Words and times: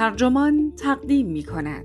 ترجمان 0.00 0.72
تقدیم 0.76 1.26
می 1.26 1.42
کند 1.42 1.84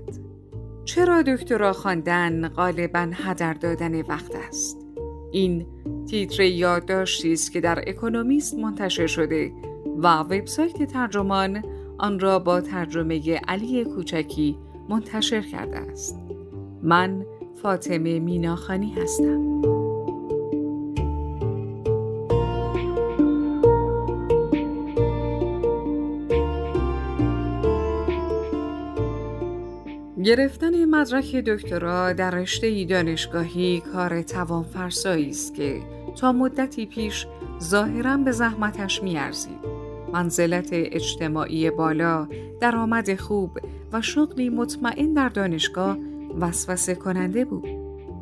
چرا 0.84 1.22
دکترا 1.22 1.72
خواندن 1.72 2.48
غالبا 2.48 3.10
هدر 3.14 3.54
دادن 3.54 4.00
وقت 4.00 4.34
است؟ 4.34 4.86
این 5.32 5.66
تیتر 6.10 6.42
یادداشتی 6.42 7.32
است 7.32 7.52
که 7.52 7.60
در 7.60 7.84
اکونومیست 7.86 8.54
منتشر 8.54 9.06
شده 9.06 9.52
و 9.98 10.20
وبسایت 10.20 10.82
ترجمان 10.82 11.62
آن 11.98 12.20
را 12.20 12.38
با 12.38 12.60
ترجمه 12.60 13.36
علی 13.36 13.84
کوچکی 13.84 14.58
منتشر 14.88 15.40
کرده 15.40 15.78
است. 15.78 16.20
من 16.82 17.26
فاطمه 17.62 18.20
میناخانی 18.20 18.94
هستم. 18.94 19.75
گرفتن 30.26 30.84
مدرک 30.84 31.36
دکترا 31.36 32.12
در 32.12 32.30
رشته 32.30 32.84
دانشگاهی 32.84 33.80
کار 33.92 34.22
توانفرسایی 34.22 35.30
است 35.30 35.54
که 35.54 35.82
تا 36.20 36.32
مدتی 36.32 36.86
پیش 36.86 37.26
ظاهرا 37.62 38.16
به 38.16 38.32
زحمتش 38.32 39.02
میارزید. 39.02 39.58
منزلت 40.12 40.68
اجتماعی 40.72 41.70
بالا، 41.70 42.28
درآمد 42.60 43.20
خوب 43.20 43.58
و 43.92 44.02
شغلی 44.02 44.48
مطمئن 44.48 45.12
در 45.12 45.28
دانشگاه 45.28 45.98
وسوسه 46.40 46.94
کننده 46.94 47.44
بود. 47.44 47.68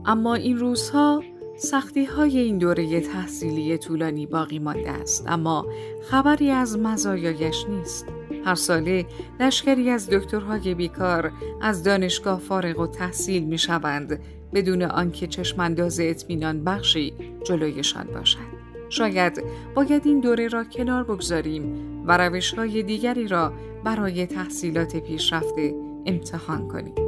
اما 0.05 0.35
این 0.35 0.59
روزها 0.59 1.23
سختی 1.57 2.05
های 2.05 2.39
این 2.39 2.59
دوره 2.59 3.01
تحصیلی 3.01 3.79
طولانی 3.79 4.27
باقی 4.27 4.59
مانده 4.59 4.91
است 4.91 5.25
اما 5.27 5.66
خبری 6.11 6.51
از 6.51 6.79
مزایایش 6.79 7.65
نیست. 7.68 8.07
هر 8.45 8.54
ساله 8.54 9.06
لشکری 9.40 9.90
از 9.90 10.10
دکترهای 10.10 10.74
بیکار 10.74 11.32
از 11.62 11.82
دانشگاه 11.82 12.38
فارغ 12.40 12.80
و 12.80 12.87
تحصیل 12.87 13.45
می 13.45 13.59
شوند 13.59 14.20
بدون 14.54 14.82
آنکه 14.82 15.26
چشمانداز 15.26 16.00
اطمینان 16.00 16.65
بخشی 16.65 17.12
جلویشان 17.45 18.06
باشد. 18.06 18.54
شاید 18.88 19.45
باید 19.74 20.06
این 20.06 20.20
دوره 20.20 20.48
را 20.48 20.65
کنار 20.65 21.04
بگذاریم 21.04 21.65
و 22.06 22.18
روش 22.18 22.54
های 22.54 22.82
دیگری 22.82 23.28
را 23.28 23.52
برای 23.84 24.26
تحصیلات 24.26 24.96
پیشرفته 24.96 25.74
امتحان 26.06 26.68
کنیم. 26.68 27.04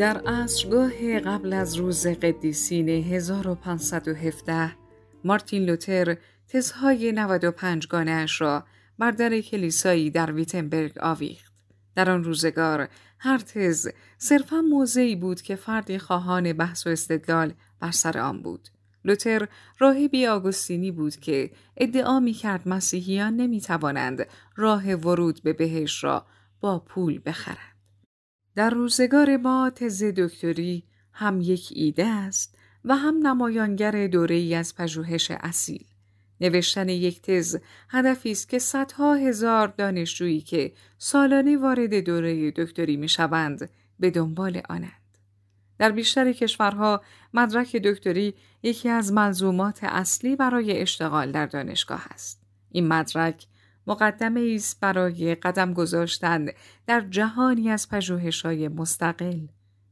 در 0.00 0.18
عصرگاه 0.26 1.18
قبل 1.18 1.52
از 1.52 1.74
روز 1.74 2.06
قدیسین 2.06 2.88
1517 2.88 4.72
مارتین 5.24 5.64
لوتر 5.64 6.16
تزهای 6.48 7.12
95 7.12 7.86
گانه 7.86 8.26
را 8.38 8.64
بر 8.98 9.10
در 9.10 9.40
کلیسایی 9.40 10.10
در 10.10 10.32
ویتنبرگ 10.32 10.98
آویخت. 11.00 11.52
در 11.94 12.10
آن 12.10 12.24
روزگار 12.24 12.88
هر 13.18 13.38
تز 13.38 13.88
صرفا 14.18 14.60
موضعی 14.60 15.16
بود 15.16 15.42
که 15.42 15.56
فردی 15.56 15.98
خواهان 15.98 16.52
بحث 16.52 16.86
و 16.86 16.90
استدلال 16.90 17.52
بر 17.80 17.90
سر 17.90 18.18
آن 18.18 18.42
بود. 18.42 18.68
لوتر 19.04 19.48
راهبی 19.78 20.26
آگوستینی 20.26 20.90
بود 20.90 21.16
که 21.16 21.50
ادعا 21.76 22.20
می 22.20 22.32
کرد 22.32 22.68
مسیحیان 22.68 23.36
نمی 23.36 23.60
توانند 23.60 24.26
راه 24.56 24.94
ورود 24.94 25.42
به 25.42 25.52
بهش 25.52 26.04
را 26.04 26.26
با 26.60 26.78
پول 26.78 27.20
بخرند. 27.26 27.69
در 28.54 28.70
روزگار 28.70 29.36
ما 29.36 29.70
تز 29.70 30.02
دکتری 30.02 30.84
هم 31.12 31.40
یک 31.40 31.68
ایده 31.74 32.06
است 32.06 32.58
و 32.84 32.96
هم 32.96 33.26
نمایانگر 33.26 34.06
دوره 34.06 34.34
ای 34.34 34.54
از 34.54 34.74
پژوهش 34.76 35.30
اصیل. 35.30 35.84
نوشتن 36.40 36.88
یک 36.88 37.22
تز 37.22 37.58
هدفی 37.88 38.30
است 38.32 38.48
که 38.48 38.58
صدها 38.58 39.14
هزار 39.14 39.68
دانشجویی 39.68 40.40
که 40.40 40.72
سالانه 40.98 41.56
وارد 41.56 41.94
دوره 41.94 42.50
دکتری 42.50 42.96
می 42.96 43.08
شوند 43.08 43.70
به 44.00 44.10
دنبال 44.10 44.62
آنند. 44.68 44.92
در 45.78 45.90
بیشتر 45.90 46.32
کشورها 46.32 47.02
مدرک 47.34 47.76
دکتری 47.76 48.34
یکی 48.62 48.88
از 48.88 49.12
ملزومات 49.12 49.84
اصلی 49.84 50.36
برای 50.36 50.80
اشتغال 50.80 51.32
در 51.32 51.46
دانشگاه 51.46 52.06
است. 52.10 52.42
این 52.70 52.88
مدرک 52.88 53.46
مقدمه 53.90 54.52
است 54.54 54.80
برای 54.80 55.34
قدم 55.34 55.72
گذاشتن 55.72 56.46
در 56.86 57.00
جهانی 57.00 57.70
از 57.70 57.88
پژوهش‌های 57.88 58.68
مستقل. 58.68 59.46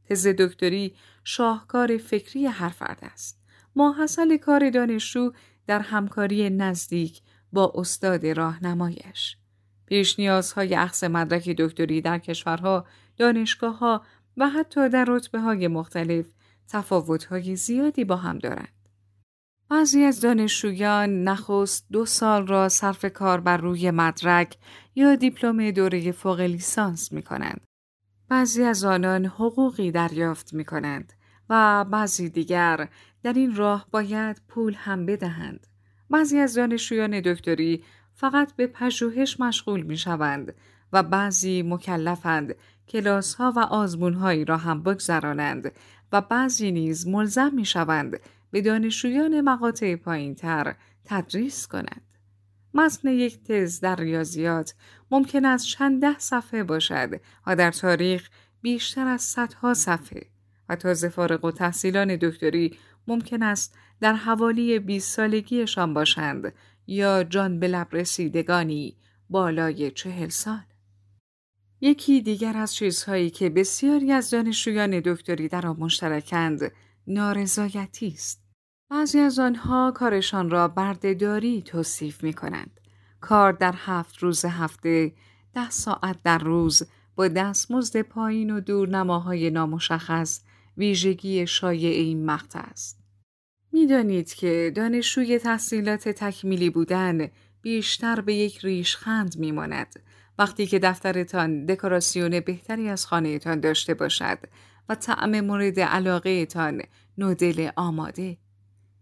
تز 0.09 0.27
دکتری 0.27 0.95
شاهکار 1.23 1.97
فکری 1.97 2.45
هر 2.45 2.69
فرد 2.69 2.99
است. 3.01 3.39
ماحصل 3.75 4.37
کار 4.37 4.69
دانشجو 4.69 5.31
در 5.67 5.79
همکاری 5.79 6.49
نزدیک 6.49 7.21
با 7.53 7.73
استاد 7.75 8.27
راهنمایش. 8.27 9.37
پیش 9.85 10.19
نیازهای 10.19 10.75
اخص 10.75 11.03
مدرک 11.03 11.49
دکتری 11.49 12.01
در 12.01 12.19
کشورها، 12.19 12.85
دانشگاهها 13.17 14.01
و 14.37 14.49
حتی 14.49 14.89
در 14.89 15.05
رتبه 15.07 15.39
های 15.39 15.67
مختلف 15.67 16.25
تفاوت‌های 16.67 17.55
زیادی 17.55 18.03
با 18.03 18.15
هم 18.15 18.37
دارند. 18.37 18.78
بعضی 19.71 20.03
از 20.03 20.21
دانشجویان 20.21 21.23
نخست 21.23 21.85
دو 21.91 22.05
سال 22.05 22.47
را 22.47 22.69
صرف 22.69 23.05
کار 23.05 23.39
بر 23.39 23.57
روی 23.57 23.91
مدرک 23.91 24.57
یا 24.95 25.15
دیپلم 25.15 25.71
دوره 25.71 26.11
فوق 26.11 26.39
لیسانس 26.39 27.11
می 27.11 27.21
کنند. 27.21 27.61
بعضی 28.29 28.63
از 28.63 28.83
آنان 28.83 29.25
حقوقی 29.25 29.91
دریافت 29.91 30.53
می 30.53 30.65
کنند 30.65 31.13
و 31.49 31.85
بعضی 31.85 32.29
دیگر 32.29 32.89
در 33.23 33.33
این 33.33 33.55
راه 33.55 33.87
باید 33.91 34.41
پول 34.47 34.73
هم 34.73 35.05
بدهند. 35.05 35.67
بعضی 36.09 36.39
از 36.39 36.55
دانشجویان 36.55 37.21
دکتری 37.21 37.83
فقط 38.13 38.55
به 38.55 38.67
پژوهش 38.67 39.39
مشغول 39.39 39.81
می 39.81 39.97
شوند 39.97 40.53
و 40.93 41.03
بعضی 41.03 41.61
مکلفند 41.61 42.55
کلاس 42.87 43.33
ها 43.33 43.53
و 43.55 43.59
آزمون 43.59 44.13
هایی 44.13 44.45
را 44.45 44.57
هم 44.57 44.83
بگذرانند 44.83 45.71
و 46.11 46.21
بعضی 46.21 46.71
نیز 46.71 47.07
ملزم 47.07 47.51
می 47.55 47.65
شوند 47.65 48.19
به 48.51 48.61
دانشجویان 48.61 49.41
مقاطع 49.41 49.95
پایین 49.95 50.35
تر 50.35 50.75
تدریس 51.05 51.67
کنند. 51.67 52.09
متن 52.73 53.07
یک 53.07 53.43
تز 53.43 53.79
در 53.79 53.95
ریاضیات 53.95 54.73
ممکن 55.11 55.45
است 55.45 55.65
چند 55.65 56.01
ده 56.01 56.19
صفحه 56.19 56.63
باشد 56.63 57.21
و 57.47 57.55
در 57.55 57.71
تاریخ 57.71 58.29
بیشتر 58.61 59.07
از 59.07 59.21
صدها 59.21 59.73
صفحه 59.73 60.21
و 60.69 60.75
تازه 60.75 61.09
فارغ 61.09 61.45
و 61.45 61.51
تحصیلان 61.51 62.15
دکتری 62.15 62.77
ممکن 63.07 63.43
است 63.43 63.77
در 64.01 64.13
حوالی 64.13 64.79
20 64.79 65.15
سالگیشان 65.15 65.93
باشند 65.93 66.53
یا 66.87 67.23
جان 67.23 67.59
به 67.59 67.67
لب 67.67 67.87
رسیدگانی 67.91 68.97
بالای 69.29 69.91
چهل 69.91 70.29
سال. 70.29 70.59
یکی 71.81 72.21
دیگر 72.21 72.57
از 72.57 72.75
چیزهایی 72.75 73.29
که 73.29 73.49
بسیاری 73.49 74.11
از 74.11 74.29
دانشجویان 74.29 74.99
دکتری 74.99 75.47
در 75.47 75.67
آن 75.67 75.75
مشترکند 75.79 76.71
نارضایتی 77.09 78.07
است. 78.07 78.43
بعضی 78.89 79.19
از 79.19 79.39
آنها 79.39 79.91
کارشان 79.95 80.49
را 80.49 80.67
بردهداری 80.67 81.61
توصیف 81.61 82.23
می 82.23 82.33
کنند. 82.33 82.79
کار 83.21 83.53
در 83.53 83.73
هفت 83.77 84.17
روز 84.17 84.45
هفته، 84.45 85.13
ده 85.53 85.69
ساعت 85.69 86.23
در 86.23 86.37
روز 86.37 86.83
با 87.15 87.27
دستمزد 87.27 88.01
پایین 88.01 88.51
و 88.51 88.59
دورنماهای 88.59 89.49
نامشخص 89.49 90.41
ویژگی 90.77 91.47
شایع 91.47 91.91
این 91.91 92.25
مقطع 92.25 92.59
است. 92.59 92.99
می‌دانید 93.71 94.33
که 94.33 94.71
دانشجوی 94.75 95.39
تحصیلات 95.39 96.09
تکمیلی 96.09 96.69
بودن 96.69 97.27
بیشتر 97.61 98.21
به 98.21 98.33
یک 98.33 98.57
ریشخند 98.57 99.37
میماند 99.37 99.99
وقتی 100.39 100.67
که 100.67 100.79
دفترتان 100.79 101.65
دکوراسیون 101.65 102.39
بهتری 102.39 102.89
از 102.89 103.05
خانهتان 103.05 103.59
داشته 103.59 103.93
باشد 103.93 104.37
و 104.89 104.95
طعم 104.95 105.41
مورد 105.41 105.79
علاقه 105.79 106.45
تان 106.45 106.81
نودل 107.17 107.69
آماده. 107.75 108.37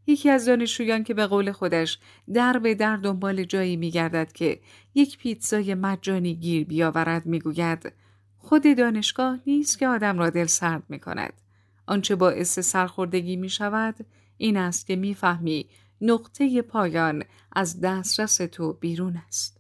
یکی 0.07 0.30
از 0.30 0.45
دانشجویان 0.45 1.04
که 1.04 1.13
به 1.13 1.28
قول 1.28 1.51
خودش 1.51 2.00
در 2.34 2.60
به 2.60 2.75
در 2.75 2.95
دنبال 2.98 3.44
جایی 3.44 3.75
میگردد 3.75 4.31
که 4.31 4.60
یک 4.95 5.18
پیتزای 5.18 5.74
مجانی 5.74 6.36
گیر 6.36 6.68
بیاورد 6.68 7.25
می‌گوید 7.25 7.94
خود 8.38 8.78
دانشگاه 8.78 9.39
نیست 9.48 9.80
که 9.80 9.88
آدم 9.88 10.19
را 10.19 10.30
دل 10.30 10.45
سرد 10.45 10.84
می 10.89 11.00
کند. 11.00 11.34
آنچه 11.88 12.16
باعث 12.16 12.60
سرخوردگی 12.60 13.36
می 13.36 13.50
شود 13.50 13.95
این 14.38 14.57
است 14.57 14.88
که 14.88 14.95
می‌فهمی 14.95 15.69
نقطه 16.01 16.62
پایان 16.62 17.24
از 17.51 17.81
دسترس 17.81 18.38
تو 18.38 18.74
بیرون 18.74 19.22
است. 19.28 19.57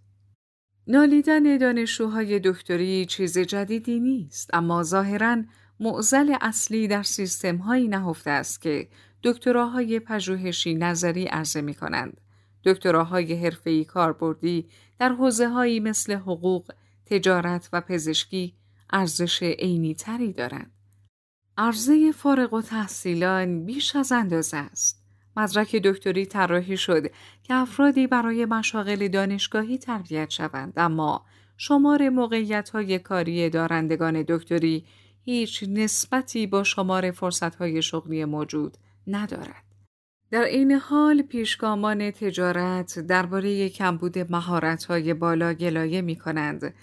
نالیدن 0.87 1.57
دانشجوهای 1.57 2.39
دکتری 2.39 3.05
چیز 3.05 3.37
جدیدی 3.37 3.99
نیست 3.99 4.49
اما 4.53 4.83
ظاهراً 4.83 5.43
معزل 5.79 6.35
اصلی 6.41 6.87
در 6.87 7.03
سیستم 7.03 7.57
هایی 7.57 7.87
نهفته 7.87 8.29
است 8.31 8.61
که 8.61 8.87
دکتراهای 9.23 9.99
پژوهشی 9.99 10.75
نظری 10.75 11.25
عرضه 11.25 11.61
می 11.61 11.73
کنند. 11.73 12.21
دکتراهای 12.63 13.33
حرفه‌ای 13.33 13.85
کاربردی 13.85 14.69
در 14.99 15.09
حوزه 15.09 15.49
هایی 15.49 15.79
مثل 15.79 16.13
حقوق، 16.13 16.71
تجارت 17.05 17.69
و 17.73 17.81
پزشکی 17.81 18.53
ارزش 18.89 19.43
عینی 19.43 19.95
تری 19.95 20.33
دارند. 20.33 20.71
عرضه 21.57 22.11
فارغ 22.11 22.53
و 22.53 22.61
تحصیلان 22.61 23.65
بیش 23.65 23.95
از 23.95 24.11
اندازه 24.11 24.57
است. 24.57 25.03
مدرک 25.37 25.75
دکتری 25.75 26.25
طراحی 26.25 26.77
شد 26.77 27.07
که 27.43 27.53
افرادی 27.53 28.07
برای 28.07 28.45
مشاغل 28.45 29.07
دانشگاهی 29.07 29.77
تربیت 29.77 30.29
شوند 30.29 30.73
اما 30.77 31.25
شمار 31.57 32.09
موقعیت 32.09 32.69
های 32.69 32.99
کاری 32.99 33.49
دارندگان 33.49 34.25
دکتری 34.27 34.85
هیچ 35.29 35.63
نسبتی 35.67 36.47
با 36.47 36.63
شمار 36.63 37.11
فرصت 37.11 37.55
های 37.55 37.81
شغلی 37.81 38.25
موجود 38.25 38.77
ندارد. 39.07 39.63
در 40.31 40.43
این 40.43 40.71
حال 40.71 41.21
پیشگامان 41.21 42.11
تجارت 42.11 42.99
درباره 42.99 43.69
کمبود 43.69 44.17
های 44.89 45.13
بالا 45.13 45.53
گلایه 45.53 46.01
می 46.01 46.15
کنند 46.15 46.73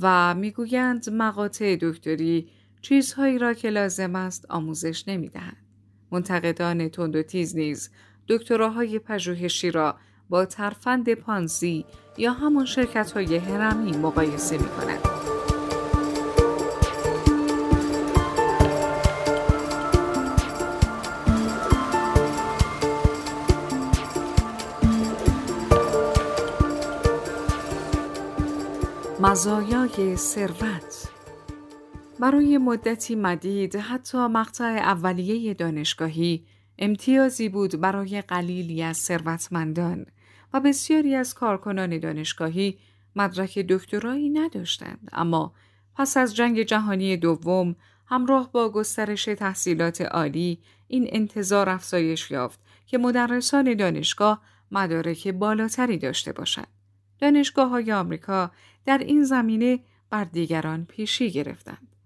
و 0.00 0.34
می‌گویند 0.34 1.10
مقاطع 1.10 1.76
دکتری 1.80 2.48
چیزهایی 2.82 3.38
را 3.38 3.54
که 3.54 3.70
لازم 3.70 4.16
است 4.16 4.46
آموزش 4.50 5.08
نمی 5.08 5.28
دهند. 5.28 5.66
منتقدان 6.10 6.88
تند 6.88 7.16
و 7.16 7.22
تیز 7.22 7.56
نیز 7.56 7.90
دکتراهای 8.28 8.98
پژوهشی 8.98 9.70
را 9.70 9.96
با 10.28 10.44
ترفند 10.44 11.14
پانزی 11.14 11.84
یا 12.18 12.32
همان 12.32 12.64
شرکت 12.64 13.12
های 13.12 13.36
هرمی 13.36 13.96
مقایسه 13.96 14.58
می 14.58 14.68
کنند. 14.68 15.11
مزایای 29.22 30.16
ثروت 30.16 31.08
برای 32.20 32.58
مدتی 32.58 33.14
مدید 33.14 33.76
حتی 33.76 34.18
مقطع 34.18 34.64
اولیه 34.64 35.54
دانشگاهی 35.54 36.46
امتیازی 36.78 37.48
بود 37.48 37.80
برای 37.80 38.22
قلیلی 38.22 38.82
از 38.82 38.96
ثروتمندان 38.96 40.06
و 40.52 40.60
بسیاری 40.60 41.14
از 41.14 41.34
کارکنان 41.34 41.98
دانشگاهی 41.98 42.78
مدرک 43.16 43.58
دکترایی 43.58 44.30
نداشتند 44.30 45.08
اما 45.12 45.54
پس 45.94 46.16
از 46.16 46.36
جنگ 46.36 46.62
جهانی 46.62 47.16
دوم 47.16 47.76
همراه 48.06 48.52
با 48.52 48.68
گسترش 48.68 49.24
تحصیلات 49.24 50.00
عالی 50.00 50.58
این 50.88 51.06
انتظار 51.12 51.68
افزایش 51.68 52.30
یافت 52.30 52.60
که 52.86 52.98
مدرسان 52.98 53.74
دانشگاه 53.74 54.42
مدارک 54.70 55.28
بالاتری 55.28 55.98
داشته 55.98 56.32
باشند. 56.32 56.68
دانشگاه 57.22 57.68
های 57.68 57.92
آمریکا 57.92 58.50
در 58.86 58.98
این 58.98 59.24
زمینه 59.24 59.80
بر 60.10 60.24
دیگران 60.24 60.84
پیشی 60.84 61.30
گرفتند. 61.30 61.96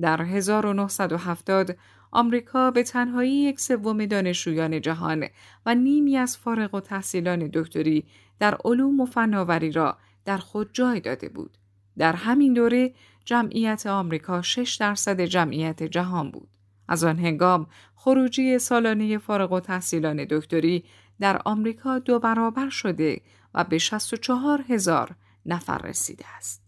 در 0.00 0.22
1970 0.22 1.76
آمریکا 2.12 2.70
به 2.70 2.82
تنهایی 2.82 3.32
یک 3.32 3.60
سوم 3.60 4.06
دانشجویان 4.06 4.80
جهان 4.80 5.26
و 5.66 5.74
نیمی 5.74 6.16
از 6.16 6.36
فارغ 6.36 6.74
و 6.74 6.80
تحصیلان 6.80 7.50
دکتری 7.54 8.04
در 8.38 8.58
علوم 8.64 9.00
و 9.00 9.06
فناوری 9.06 9.72
را 9.72 9.96
در 10.24 10.38
خود 10.38 10.70
جای 10.72 11.00
داده 11.00 11.28
بود. 11.28 11.58
در 11.98 12.12
همین 12.12 12.52
دوره 12.52 12.94
جمعیت 13.24 13.86
آمریکا 13.86 14.42
6 14.42 14.76
درصد 14.76 15.20
جمعیت 15.20 15.82
جهان 15.82 16.30
بود. 16.30 16.48
از 16.88 17.04
آن 17.04 17.18
هنگام 17.18 17.66
خروجی 17.94 18.58
سالانه 18.58 19.18
فارغ 19.18 19.52
و 19.52 19.60
تحصیلان 19.60 20.26
دکتری 20.30 20.84
در 21.20 21.40
آمریکا 21.44 21.98
دو 21.98 22.18
برابر 22.18 22.68
شده 22.68 23.20
و 23.54 23.64
به 23.64 23.78
64 23.78 24.64
هزار 24.68 25.16
نفر 25.46 25.78
رسیده 25.78 26.24
است. 26.36 26.62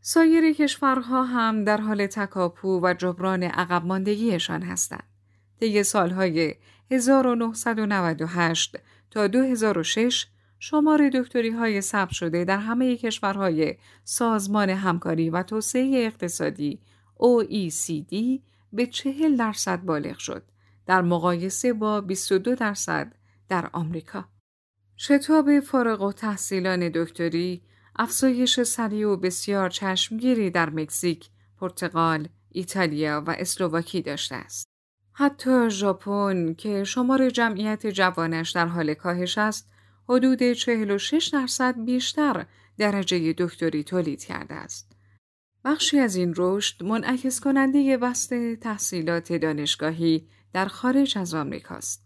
سایر 0.00 0.52
کشورها 0.52 1.24
هم 1.24 1.64
در 1.64 1.80
حال 1.80 2.06
تکاپو 2.06 2.80
و 2.82 2.94
جبران 2.94 3.42
عقب 3.42 3.84
ماندگیشان 3.84 4.62
هستند. 4.62 5.04
طی 5.60 5.82
سالهای 5.82 6.54
1998 6.90 8.76
تا 9.10 9.26
2006 9.26 10.26
شمار 10.58 11.08
دکتری 11.14 11.50
های 11.50 11.80
ثبت 11.80 12.10
شده 12.10 12.44
در 12.44 12.58
همه 12.58 12.96
کشورهای 12.96 13.76
سازمان 14.04 14.70
همکاری 14.70 15.30
و 15.30 15.42
توسعه 15.42 16.06
اقتصادی 16.06 16.80
OECD 17.16 18.40
به 18.72 18.86
40 18.86 19.36
درصد 19.36 19.80
بالغ 19.80 20.18
شد 20.18 20.42
در 20.86 21.02
مقایسه 21.02 21.72
با 21.72 22.00
22 22.00 22.54
درصد 22.54 23.14
در 23.48 23.70
آمریکا. 23.72 24.28
شتاب 24.96 25.60
فارغ 25.60 26.02
و 26.02 26.12
تحصیلان 26.12 26.88
دکتری 26.94 27.62
افزایش 28.02 28.62
سریع 28.62 29.08
و 29.08 29.16
بسیار 29.16 29.70
چشمگیری 29.70 30.50
در 30.50 30.70
مکزیک، 30.70 31.28
پرتغال، 31.58 32.28
ایتالیا 32.48 33.24
و 33.26 33.30
اسلوواکی 33.38 34.02
داشته 34.02 34.34
است. 34.34 34.68
حتی 35.12 35.70
ژاپن 35.70 36.54
که 36.54 36.84
شمار 36.84 37.30
جمعیت 37.30 37.86
جوانش 37.86 38.50
در 38.50 38.66
حال 38.66 38.94
کاهش 38.94 39.38
است، 39.38 39.70
حدود 40.08 40.52
46 40.52 41.30
درصد 41.32 41.84
بیشتر 41.84 42.46
درجه 42.78 43.32
دکتری 43.38 43.84
تولید 43.84 44.24
کرده 44.24 44.54
است. 44.54 44.92
بخشی 45.64 45.98
از 45.98 46.16
این 46.16 46.34
رشد 46.36 46.84
منعکس 46.84 47.40
کننده 47.40 47.96
بست 47.96 48.34
تحصیلات 48.54 49.32
دانشگاهی 49.32 50.28
در 50.52 50.66
خارج 50.66 51.18
از 51.18 51.34
آمریکاست. 51.34 52.04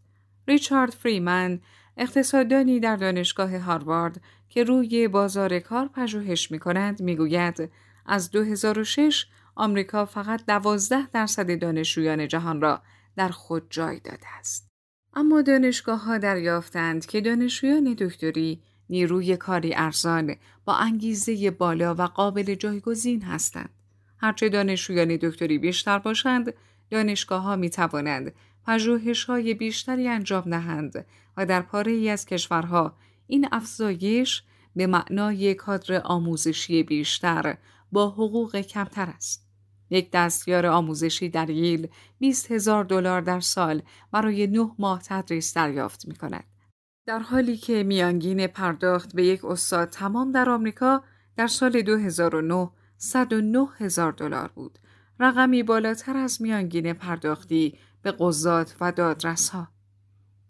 ریچارد 0.48 0.90
فریمن 0.90 1.60
اقتصاددانی 1.96 2.80
در 2.80 2.96
دانشگاه 2.96 3.58
هاروارد 3.58 4.20
که 4.54 4.64
روی 4.64 5.08
بازار 5.08 5.58
کار 5.58 5.88
پژوهش 5.88 6.50
می 6.50 6.58
کند 6.58 7.02
می 7.02 7.16
گوید 7.16 7.70
از 8.06 8.30
2006 8.30 9.26
آمریکا 9.54 10.04
فقط 10.04 10.46
12 10.46 11.06
درصد 11.06 11.58
دانشجویان 11.58 12.28
جهان 12.28 12.60
را 12.60 12.82
در 13.16 13.28
خود 13.28 13.66
جای 13.70 14.00
داده 14.00 14.26
است. 14.38 14.70
اما 15.14 15.42
دانشگاه 15.42 16.04
ها 16.04 16.18
دریافتند 16.18 17.06
که 17.06 17.20
دانشجویان 17.20 17.94
دکتری 17.94 18.62
نیروی 18.90 19.36
کاری 19.36 19.74
ارزان 19.74 20.34
با 20.64 20.74
انگیزه 20.74 21.50
بالا 21.50 21.94
و 21.94 22.02
قابل 22.02 22.54
جایگزین 22.54 23.22
هستند. 23.22 23.70
هرچه 24.18 24.48
دانشجویان 24.48 25.16
دکتری 25.16 25.58
بیشتر 25.58 25.98
باشند، 25.98 26.54
دانشگاه 26.90 27.42
ها 27.42 27.56
می 27.56 27.70
توانند 27.70 28.32
پژوهش 28.66 29.24
های 29.24 29.54
بیشتری 29.54 30.08
انجام 30.08 30.50
دهند 30.50 31.06
و 31.36 31.46
در 31.46 31.62
پاره 31.62 31.92
ای 31.92 32.10
از 32.10 32.26
کشورها 32.26 32.96
این 33.26 33.48
افزایش 33.52 34.42
به 34.76 34.86
معنای 34.86 35.54
کادر 35.54 36.02
آموزشی 36.04 36.82
بیشتر 36.82 37.56
با 37.92 38.10
حقوق 38.10 38.56
کمتر 38.56 39.06
است. 39.06 39.44
یک 39.90 40.10
دستیار 40.12 40.66
آموزشی 40.66 41.28
در 41.28 41.50
ییل 41.50 41.88
20 42.18 42.52
هزار 42.52 42.84
دلار 42.84 43.20
در 43.20 43.40
سال 43.40 43.82
برای 44.12 44.46
نه 44.46 44.70
ماه 44.78 45.02
تدریس 45.04 45.54
دریافت 45.54 46.08
می 46.08 46.14
کند. 46.14 46.44
در 47.06 47.18
حالی 47.18 47.56
که 47.56 47.82
میانگین 47.82 48.46
پرداخت 48.46 49.14
به 49.14 49.26
یک 49.26 49.44
استاد 49.44 49.88
تمام 49.88 50.32
در 50.32 50.50
آمریکا 50.50 51.02
در 51.36 51.46
سال 51.46 51.82
2009 51.82 52.70
109 52.96 53.66
هزار 53.78 54.12
دلار 54.12 54.50
بود. 54.54 54.78
رقمی 55.20 55.62
بالاتر 55.62 56.16
از 56.16 56.42
میانگین 56.42 56.92
پرداختی 56.92 57.78
به 58.02 58.12
قضات 58.18 58.76
و 58.80 58.92
دادرس 58.92 59.48
ها. 59.48 59.68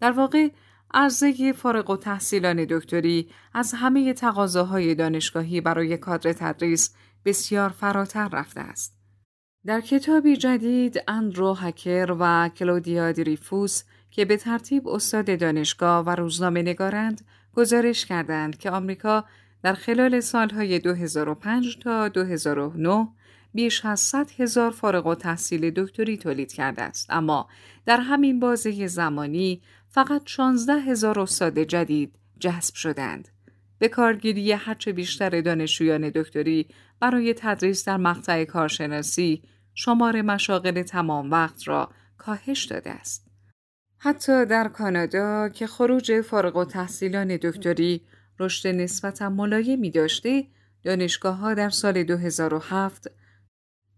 در 0.01 0.13
واقع 0.13 0.49
عرضه 0.97 1.53
فارغ 1.53 1.91
و 1.91 1.97
تحصیلان 1.97 2.67
دکتری 2.71 3.29
از 3.55 3.75
همه 3.77 4.13
تقاضاهای 4.13 4.95
دانشگاهی 4.95 5.61
برای 5.61 5.97
کادر 5.97 6.33
تدریس 6.33 6.95
بسیار 7.25 7.69
فراتر 7.69 8.29
رفته 8.29 8.61
است. 8.61 8.97
در 9.67 9.81
کتابی 9.81 10.37
جدید 10.37 11.03
اندرو 11.09 11.55
هکر 11.55 12.17
و 12.21 12.49
کلودیا 12.49 13.13
دریفوس 13.13 13.83
که 14.11 14.25
به 14.25 14.37
ترتیب 14.37 14.89
استاد 14.89 15.39
دانشگاه 15.41 16.05
و 16.05 16.11
روزنامه 16.11 16.63
نگارند 16.63 17.25
گزارش 17.55 18.07
کردند 18.07 18.59
که 18.59 18.71
آمریکا 18.71 19.25
در 19.63 19.75
خلال 19.75 20.21
سالهای 20.21 20.79
2005 20.79 21.79
تا 21.79 22.09
2009 22.09 23.09
بیش 23.55 23.85
از 23.85 24.01
100 24.01 24.31
هزار 24.39 24.71
فارغ 24.71 25.07
و 25.07 25.15
تحصیل 25.15 25.71
دکتری 25.71 26.17
تولید 26.17 26.53
کرده 26.53 26.83
است 26.83 27.07
اما 27.11 27.49
در 27.87 28.01
همین 28.01 28.41
بازه 28.41 28.87
زمانی 28.87 29.63
فقط 29.95 30.23
16 30.27 30.73
هزار 30.73 31.21
استاد 31.21 31.59
جدید 31.59 32.19
جذب 32.41 32.75
شدند. 32.75 33.29
به 33.79 33.89
کارگیری 33.89 34.53
هرچه 34.53 34.93
بیشتر 34.93 35.41
دانشجویان 35.41 36.11
دکتری 36.11 36.69
برای 37.01 37.35
تدریس 37.39 37.85
در 37.85 37.97
مقطع 37.97 38.45
کارشناسی 38.45 39.43
شمار 39.75 40.23
مشاغل 40.23 40.83
تمام 40.83 41.31
وقت 41.31 41.69
را 41.69 41.91
کاهش 42.19 42.65
داده 42.65 42.91
است. 42.91 43.27
حتی 43.99 44.47
در 44.47 44.69
کانادا 44.69 45.49
که 45.49 45.67
خروج 45.67 46.21
فارغ 46.21 46.57
و 46.57 46.65
تحصیلان 46.65 47.37
دکتری 47.37 48.01
رشد 48.41 48.69
نسبتا 48.69 49.29
ملایمی 49.29 49.91
داشته، 49.91 50.47
دانشگاه 50.83 51.37
ها 51.37 51.55
در 51.55 51.71
سال 51.71 52.03
2007 52.03 53.11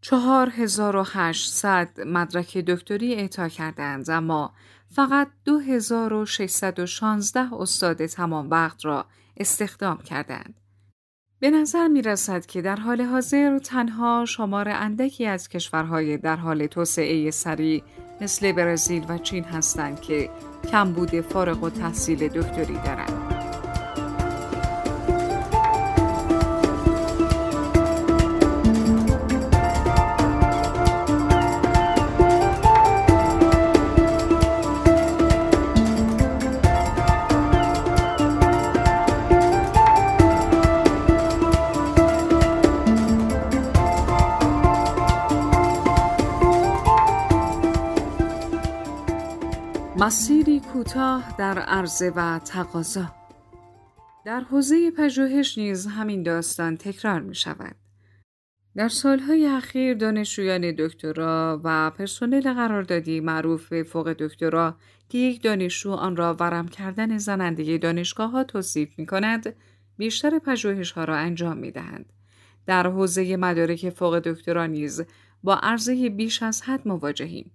4800 0.00 2.00
مدرک 2.06 2.58
دکتری 2.58 3.14
اعطا 3.14 3.48
کردند 3.48 4.10
اما 4.10 4.54
فقط 4.94 5.28
2616 5.44 7.54
استاد 7.54 8.06
تمام 8.06 8.50
وقت 8.50 8.84
را 8.84 9.06
استخدام 9.36 9.98
کردند. 9.98 10.60
به 11.40 11.50
نظر 11.50 11.88
می 11.88 12.02
رسد 12.02 12.46
که 12.46 12.62
در 12.62 12.76
حال 12.76 13.00
حاضر 13.00 13.58
تنها 13.58 14.24
شمار 14.28 14.68
اندکی 14.68 15.26
از 15.26 15.48
کشورهای 15.48 16.18
در 16.18 16.36
حال 16.36 16.66
توسعه 16.66 17.30
سریع 17.30 17.82
مثل 18.20 18.52
برزیل 18.52 19.04
و 19.08 19.18
چین 19.18 19.44
هستند 19.44 20.00
که 20.00 20.30
کمبود 20.70 21.20
فارغ 21.20 21.62
و 21.62 21.70
تحصیل 21.70 22.28
دکتری 22.28 22.74
دارند. 22.74 23.25
مسیری 50.06 50.60
کوتاه 50.60 51.34
در 51.38 51.58
عرضه 51.58 52.12
و 52.16 52.38
تقاضا 52.38 53.06
در 54.24 54.40
حوزه 54.40 54.90
پژوهش 54.90 55.58
نیز 55.58 55.86
همین 55.86 56.22
داستان 56.22 56.76
تکرار 56.76 57.20
می 57.20 57.34
شود. 57.34 57.76
در 58.76 58.88
سالهای 58.88 59.46
اخیر 59.46 59.94
دانشجویان 59.94 60.74
دکترا 60.78 61.60
و 61.64 61.90
پرسنل 61.90 62.54
قراردادی 62.54 63.20
معروف 63.20 63.68
به 63.68 63.82
فوق 63.82 64.12
دکترا 64.12 64.76
که 65.08 65.18
یک 65.18 65.42
دانشجو 65.42 65.92
آن 65.92 66.16
را 66.16 66.34
ورم 66.34 66.68
کردن 66.68 67.18
زننده 67.18 67.78
دانشگاه 67.78 68.30
ها 68.30 68.44
توصیف 68.44 68.98
می 68.98 69.06
کند 69.06 69.56
بیشتر 69.96 70.38
پژوهش 70.38 70.92
ها 70.92 71.04
را 71.04 71.16
انجام 71.16 71.56
می 71.56 71.70
دهند. 71.70 72.12
در 72.66 72.86
حوزه 72.86 73.36
مدارک 73.36 73.90
فوق 73.90 74.18
دکترا 74.18 74.66
نیز 74.66 75.02
با 75.42 75.54
عرضه 75.54 76.08
بیش 76.08 76.42
از 76.42 76.62
حد 76.62 76.88
مواجهیم. 76.88 77.50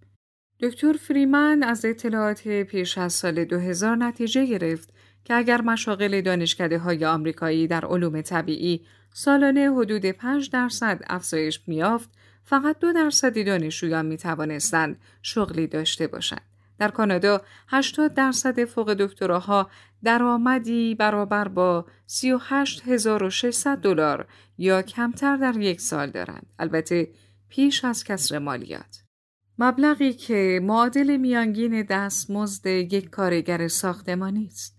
دکتر 0.62 0.94
فریمن 0.94 1.64
از 1.64 1.86
اطلاعات 1.86 2.48
پیش 2.48 2.98
از 2.98 3.14
سال 3.14 3.46
2000 3.46 3.96
نتیجه 3.96 4.46
گرفت 4.46 4.94
که 5.24 5.34
اگر 5.34 5.62
مشاغل 5.62 6.22
دانشکده 6.22 6.78
های 6.78 7.06
آمریکایی 7.06 7.68
در 7.68 7.86
علوم 7.86 8.22
طبیعی 8.22 8.86
سالانه 9.14 9.72
حدود 9.72 10.06
5 10.06 10.50
درصد 10.50 11.02
افزایش 11.08 11.62
میافت 11.68 12.10
فقط 12.44 12.80
دو 12.80 12.94
درصد 12.94 13.46
دانشجویان 13.46 14.06
می 14.06 14.18
توانستند 14.18 15.00
شغلی 15.22 15.68
داشته 15.68 16.08
باشند. 16.08 16.42
در 16.80 16.88
کانادا 16.88 17.42
80 17.68 18.14
درصد 18.14 18.66
فوق 18.66 18.94
دکتراها 18.94 19.70
درآمدی 20.04 20.96
برابر 20.96 21.48
با 21.48 21.86
38600 22.06 23.78
دلار 23.78 24.28
یا 24.58 24.82
کمتر 24.82 25.38
در 25.38 25.58
یک 25.58 25.82
سال 25.82 26.12
دارند. 26.12 26.46
البته 26.60 27.10
پیش 27.50 27.86
از 27.86 28.04
کسر 28.04 28.40
مالیات. 28.40 29.01
مبلغی 29.64 30.14
که 30.14 30.60
معادل 30.64 31.18
میانگین 31.18 31.82
دستمزد 31.82 32.66
یک 32.68 33.10
کارگر 33.10 33.68
ساختمانی 33.68 34.46
است. 34.46 34.78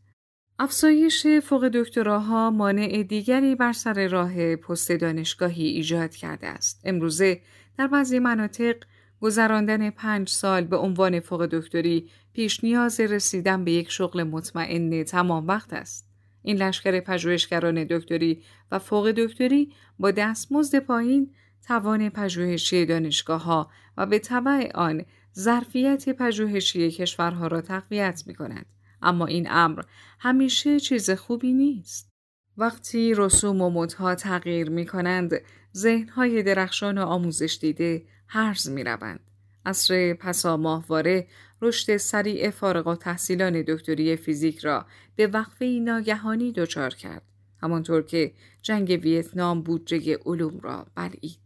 افزایش 0.59 1.27
فوق 1.27 1.69
دکتراها 1.69 2.51
مانع 2.51 3.03
دیگری 3.03 3.55
بر 3.55 3.73
سر 3.73 4.09
راه 4.09 4.57
پست 4.57 4.93
دانشگاهی 4.93 5.67
ایجاد 5.67 6.15
کرده 6.15 6.47
است. 6.47 6.81
امروزه 6.85 7.41
در 7.79 7.87
بعضی 7.87 8.19
مناطق 8.19 8.77
گذراندن 9.21 9.91
پنج 9.91 10.29
سال 10.29 10.65
به 10.65 10.77
عنوان 10.77 11.21
فوق 11.21 11.47
دکتری 11.47 12.09
پیش 12.33 12.65
نیاز 12.65 13.01
رسیدن 13.01 13.65
به 13.65 13.73
یک 13.73 13.91
شغل 13.91 14.23
مطمئن 14.23 15.05
تمام 15.05 15.47
وقت 15.47 15.73
است. 15.73 16.09
این 16.43 16.57
لشکر 16.57 17.01
پژوهشگران 17.01 17.85
دکتری 17.85 18.43
و 18.73 18.79
فوق 18.79 19.11
دکتری 19.11 19.73
با 19.99 20.11
دستمزد 20.11 20.79
پایین 20.79 21.31
توان 21.67 22.09
پژوهشی 22.09 22.87
دانشگاه 22.87 23.43
ها 23.43 23.71
و 23.97 24.07
به 24.07 24.19
طبع 24.19 24.71
آن 24.75 25.05
ظرفیت 25.39 26.09
پژوهشی 26.09 26.91
کشورها 26.91 27.47
را 27.47 27.61
تقویت 27.61 28.23
می 28.27 28.35
کند. 28.35 28.67
اما 29.03 29.27
این 29.27 29.47
امر 29.51 29.83
همیشه 30.19 30.81
چیز 30.81 31.11
خوبی 31.11 31.53
نیست. 31.53 32.13
وقتی 32.57 33.15
رسوم 33.17 33.61
و 33.61 33.71
مدها 33.71 34.15
تغییر 34.15 34.71
می 34.71 34.87
کنند، 34.87 35.41
ذهنهای 35.77 36.43
درخشان 36.43 36.99
و 36.99 37.07
آموزش 37.07 37.59
دیده 37.61 38.03
هرز 38.29 38.69
می 38.69 38.85
روند. 38.85 39.21
اصر 39.67 40.15
پسا 40.15 40.57
ماهواره 40.57 41.27
رشد 41.63 41.97
سریع 41.97 42.51
فارغ 42.51 42.87
و 42.87 42.95
تحصیلان 42.95 43.63
دکتری 43.63 44.17
فیزیک 44.17 44.59
را 44.59 44.87
به 45.17 45.27
وقفه 45.27 45.65
ناگهانی 45.65 46.53
دچار 46.53 46.95
کرد. 46.95 47.23
همانطور 47.63 48.03
که 48.03 48.33
جنگ 48.63 49.01
ویتنام 49.03 49.63
بودجه 49.63 50.19
علوم 50.27 50.61
را 50.61 50.87
بلعید. 50.95 51.42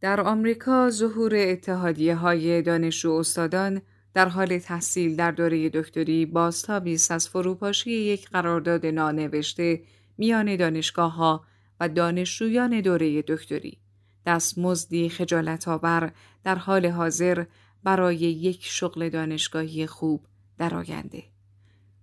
در 0.00 0.20
آمریکا 0.20 0.90
ظهور 0.90 1.34
اتحادیه 1.36 2.14
های 2.14 2.62
دانشجو 2.62 3.12
استادان 3.12 3.82
در 4.14 4.28
حال 4.28 4.58
تحصیل 4.58 5.16
در 5.16 5.30
دوره 5.30 5.68
دکتری 5.68 6.26
بازتابی 6.26 6.98
از 7.10 7.28
فروپاشی 7.28 7.90
یک 7.90 8.28
قرارداد 8.30 8.86
نانوشته 8.86 9.82
میان 10.18 10.56
دانشگاه 10.56 11.14
ها 11.14 11.44
و 11.80 11.88
دانشجویان 11.88 12.80
دوره 12.80 13.22
دکتری. 13.22 13.78
دستمزدی 14.26 15.08
خجالت 15.08 15.68
آور 15.68 16.12
در 16.44 16.54
حال 16.54 16.86
حاضر 16.86 17.44
برای 17.84 18.16
یک 18.16 18.58
شغل 18.62 19.08
دانشگاهی 19.08 19.86
خوب 19.86 20.26
در 20.58 20.74
آینده. 20.74 21.22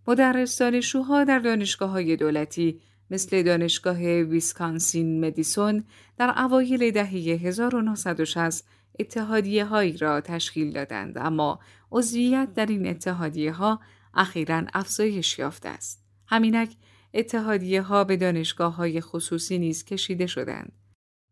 مدرس 0.08 0.58
دانشجوها 0.58 1.24
در 1.24 1.40
دانشگاه 1.40 1.90
های 1.90 2.16
دولتی 2.16 2.82
مثل 3.14 3.44
دانشگاه 3.44 3.98
ویسکانسین 4.22 5.26
مدیسون 5.26 5.84
در 6.18 6.34
اوایل 6.38 6.92
دهه 6.92 7.10
1960 7.44 8.66
اتحادیه 9.00 9.66
هایی 9.66 9.98
را 9.98 10.22
تشکیل 10.22 10.72
دادند 10.72 11.18
اما 11.18 11.60
عضویت 11.92 12.54
در 12.56 12.66
این 12.66 12.88
اتحادیه 12.88 13.52
ها 13.52 13.80
اخیرا 14.14 14.64
افزایش 14.74 15.40
یافته 15.40 15.70
است. 15.70 16.04
همینک 16.28 16.76
اتحادیه 17.14 17.82
ها 17.82 18.04
به 18.04 18.18
دانشگاه 18.18 18.76
های 18.76 19.02
خصوصی 19.02 19.58
نیز 19.58 19.86
کشیده 19.86 20.28
شدند. 20.28 20.72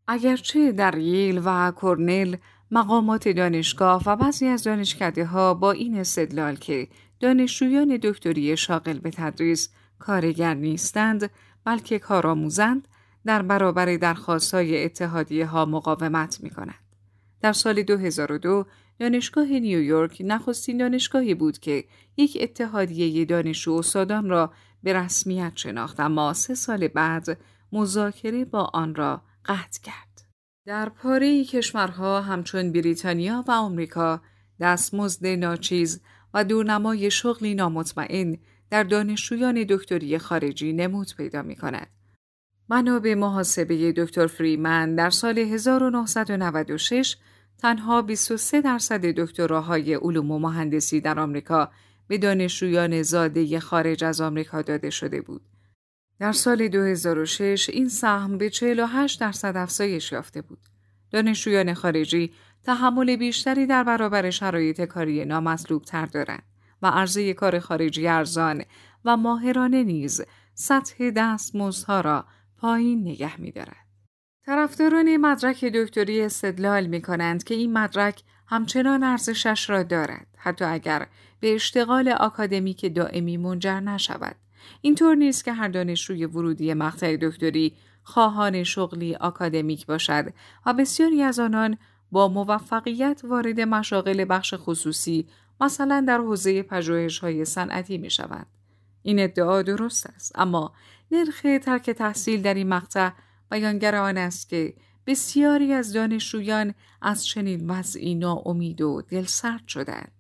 اگرچه 0.08 0.72
در 0.72 0.98
ییل 0.98 1.42
و 1.46 1.72
کرنل 1.82 2.36
مقامات 2.72 3.28
دانشگاه 3.28 4.04
و 4.06 4.16
بعضی 4.16 4.48
از 4.48 4.64
دانشکده 4.64 5.26
ها 5.26 5.54
با 5.54 5.72
این 5.72 5.98
استدلال 5.98 6.56
که 6.56 6.88
دانشجویان 7.20 7.98
دکتری 8.04 8.58
شاغل 8.58 9.00
به 9.00 9.12
تدریس 9.12 9.70
کارگر 10.00 10.54
نیستند 10.54 11.30
بلکه 11.64 12.00
کارآموزند 12.00 12.88
در 13.26 13.42
برابر 13.42 13.96
درخواست 13.98 14.54
های 14.54 14.86
اتحادیه 14.86 15.46
ها 15.46 15.66
مقاومت 15.66 16.40
می 16.44 16.50
کنند. 16.50 16.96
در 17.42 17.54
سال 17.54 17.84
2002 17.84 18.66
دانشگاه 19.00 19.46
نیویورک 19.46 20.22
نخستین 20.26 20.78
دانشگاهی 20.78 21.34
بود 21.34 21.60
که 21.60 21.86
یک 22.18 22.38
اتحادیه 22.42 23.26
دانشجو 23.26 23.74
استادان 23.74 24.30
را 24.30 24.54
به 24.84 24.94
رسمیت 24.94 25.52
شناخت 25.56 26.00
اما 26.00 26.34
سه 26.34 26.56
سال 26.56 26.88
بعد 26.88 27.38
مذاکره 27.72 28.46
با 28.46 28.64
آن 28.74 28.96
را 28.96 29.22
قطع 29.46 29.82
کرد. 29.84 30.22
در 30.66 30.90
پاره 30.90 31.46
کشورها 31.46 32.22
همچون 32.22 32.72
بریتانیا 32.72 33.44
و 33.48 33.52
آمریکا 33.52 34.22
دستمزد 34.60 35.28
ناچیز 35.28 36.02
و 36.34 36.44
دورنمای 36.44 37.12
شغلی 37.12 37.56
نامطمئن 37.56 38.38
در 38.72 38.84
دانشجویان 38.84 39.66
دکتری 39.70 40.18
خارجی 40.18 40.74
نمود 40.74 41.16
پیدا 41.18 41.42
می 41.42 41.56
کند. 41.56 41.88
منابع 42.70 43.14
محاسبه 43.14 43.92
دکتر 43.92 44.28
فریمن 44.28 44.96
در 44.96 45.10
سال 45.10 45.40
1996 45.40 47.18
تنها 47.58 48.02
23 48.02 48.62
درصد 48.62 49.06
دکتراهای 49.06 49.94
علوم 49.94 50.32
و 50.32 50.40
مهندسی 50.40 51.02
در 51.02 51.20
آمریکا 51.20 51.72
به 52.08 52.18
دانشجویان 52.18 53.02
زاده 53.02 53.60
خارج 53.60 54.04
از 54.04 54.22
آمریکا 54.22 54.62
داده 54.62 54.90
شده 54.90 55.22
بود. 55.22 55.42
در 56.20 56.32
سال 56.32 56.68
2006 56.68 57.70
این 57.70 57.90
سهم 57.90 58.38
به 58.38 58.50
48 58.50 59.20
درصد 59.20 59.58
افزایش 59.58 60.12
یافته 60.12 60.42
بود. 60.42 60.60
دانشجویان 61.12 61.74
خارجی 61.74 62.34
تحمل 62.64 63.16
بیشتری 63.16 63.66
در 63.66 63.84
برابر 63.84 64.30
شرایط 64.30 64.82
کاری 64.82 65.26
نامطلوب 65.26 65.84
تر 65.84 66.06
دارند. 66.06 66.51
و 66.82 66.88
عرضه 66.88 67.34
کار 67.34 67.60
خارجی 67.60 68.08
ارزان 68.08 68.64
و 69.06 69.18
ماهرانه 69.18 69.84
نیز 69.84 70.22
سطح 70.54 71.10
دستمزدها 71.10 72.02
را 72.02 72.26
پایین 72.58 73.02
نگه 73.02 73.42
می‌دارد. 73.42 73.86
طرفداران 74.46 75.18
مدرک 75.18 75.66
دکتری 75.66 76.22
استدلال 76.22 76.86
می 76.88 77.02
کنند 77.02 77.44
که 77.44 77.56
این 77.56 77.74
مدرک 77.74 78.24
همچنان 78.48 79.04
ارزشش 79.04 79.70
را 79.70 79.84
دارد 79.84 80.28
حتی 80.38 80.66
اگر 80.66 81.08
به 81.40 81.56
اشتغال 81.56 82.10
آکادمیک 82.10 82.96
دائمی 82.96 83.38
منجر 83.38 83.80
نشود 83.80 84.36
اینطور 84.82 85.16
نیست 85.16 85.46
که 85.46 85.54
هر 85.54 85.68
دانشجوی 85.68 86.26
ورودی 86.26 86.74
مقطع 86.74 87.18
دکتری 87.18 87.76
خواهان 88.04 88.64
شغلی 88.64 89.16
آکادمیک 89.16 89.86
باشد 89.86 90.34
و 90.66 90.74
بسیاری 90.74 91.22
از 91.22 91.40
آنان 91.40 91.78
با 92.12 92.28
موفقیت 92.28 93.22
وارد 93.24 93.62
مشاغل 93.62 94.26
بخش 94.30 94.54
خصوصی 94.58 95.28
مثلا 95.62 96.06
در 96.08 96.18
حوزه 96.18 96.66
های 97.22 97.46
صنعتی 97.46 97.98
می 97.98 98.10
شوند. 98.10 98.48
این 99.02 99.20
ادعا 99.20 99.62
درست 99.62 100.08
است 100.08 100.32
اما 100.36 100.74
نرخ 101.12 101.42
ترک 101.42 101.90
تحصیل 101.90 102.42
در 102.42 102.54
این 102.54 102.70
مقطع 102.70 103.12
بیانگر 103.52 103.96
آن 103.96 104.18
است 104.18 104.50
که 104.50 104.74
بسیاری 105.08 105.74
از 105.74 105.94
دانشجویان 105.94 106.74
از 107.02 107.26
چنین 107.26 107.70
وضعی 107.70 108.16
ناامید 108.16 108.82
و 108.82 109.02
دلسرد 109.02 109.68
شدند. 109.68 110.12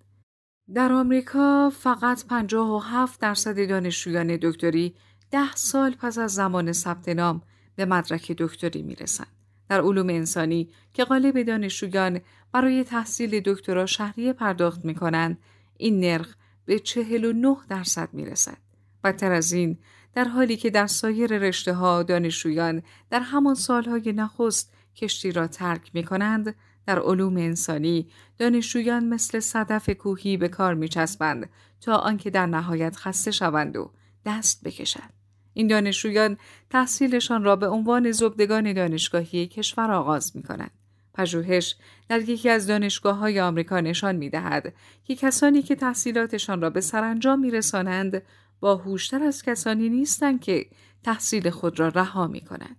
در 0.73 0.91
آمریکا 0.91 1.69
فقط 1.69 2.25
57 2.25 3.19
درصد 3.19 3.69
دانشجویان 3.69 4.37
دکتری 4.41 4.95
ده 5.31 5.55
سال 5.55 5.91
پس 5.91 6.17
از 6.17 6.33
زمان 6.33 6.71
ثبت 6.71 7.09
نام 7.09 7.41
به 7.75 7.85
مدرک 7.85 8.31
دکتری 8.31 8.81
می 8.81 8.95
رسند. 8.95 9.40
در 9.71 9.81
علوم 9.81 10.09
انسانی 10.09 10.69
که 10.93 11.03
غالب 11.03 11.41
دانشجویان 11.41 12.21
برای 12.51 12.83
تحصیل 12.83 13.39
دکترا 13.39 13.85
شهریه 13.85 14.33
پرداخت 14.33 14.85
می 14.85 14.95
کنند، 14.95 15.37
این 15.77 15.99
نرخ 15.99 16.35
به 16.65 16.79
49 16.79 17.55
درصد 17.69 18.09
می 18.13 18.25
رسد. 18.25 18.57
بدتر 19.03 19.31
از 19.31 19.51
این 19.51 19.77
در 20.13 20.23
حالی 20.23 20.57
که 20.57 20.69
در 20.69 20.87
سایر 20.87 21.37
رشته 21.37 21.73
ها 21.73 22.03
دانشجویان 22.03 22.81
در 23.09 23.19
همان 23.19 23.55
سالهای 23.55 24.13
نخست 24.13 24.73
کشتی 24.95 25.31
را 25.31 25.47
ترک 25.47 25.91
می 25.93 26.03
کنند 26.03 26.55
در 26.85 26.99
علوم 26.99 27.37
انسانی 27.37 28.07
دانشجویان 28.37 29.05
مثل 29.05 29.39
صدف 29.39 29.89
کوهی 29.89 30.37
به 30.37 30.47
کار 30.47 30.73
می 30.73 30.87
چسبند 30.87 31.49
تا 31.81 31.95
آنکه 31.95 32.29
در 32.29 32.45
نهایت 32.45 32.95
خسته 32.95 33.31
شوند 33.31 33.77
و 33.77 33.91
دست 34.25 34.63
بکشند. 34.63 35.20
این 35.53 35.67
دانشجویان 35.67 36.37
تحصیلشان 36.69 37.43
را 37.43 37.55
به 37.55 37.67
عنوان 37.67 38.11
زبدگان 38.11 38.73
دانشگاهی 38.73 39.47
کشور 39.47 39.91
آغاز 39.91 40.35
می 40.35 40.43
کنند. 40.43 40.71
پژوهش 41.13 41.75
در 42.09 42.29
یکی 42.29 42.49
از 42.49 42.67
دانشگاه 42.67 43.17
های 43.17 43.39
آمریکا 43.39 43.79
نشان 43.79 44.15
می 44.15 44.29
دهد 44.29 44.73
که 45.03 45.15
کسانی 45.15 45.61
که 45.61 45.75
تحصیلاتشان 45.75 46.61
را 46.61 46.69
به 46.69 46.81
سرانجام 46.81 47.39
می 47.39 47.51
رسانند 47.51 48.21
باهوشتر 48.59 49.23
از 49.23 49.43
کسانی 49.43 49.89
نیستند 49.89 50.41
که 50.41 50.65
تحصیل 51.03 51.49
خود 51.49 51.79
را 51.79 51.87
رها 51.87 52.27
می 52.27 52.41
کنند. 52.41 52.77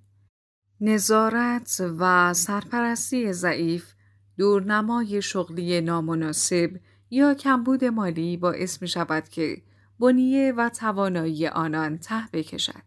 نظارت 0.80 1.82
و 1.98 2.34
سرپرستی 2.34 3.32
ضعیف، 3.32 3.92
دورنمای 4.38 5.22
شغلی 5.22 5.80
نامناسب 5.80 6.70
یا 7.10 7.34
کمبود 7.34 7.84
مالی 7.84 8.36
باعث 8.36 8.82
می 8.82 8.88
شود 8.88 9.28
که 9.28 9.62
بنیه 10.02 10.52
و 10.52 10.68
توانایی 10.68 11.46
آنان 11.46 11.98
ته 11.98 12.28
بکشد. 12.32 12.82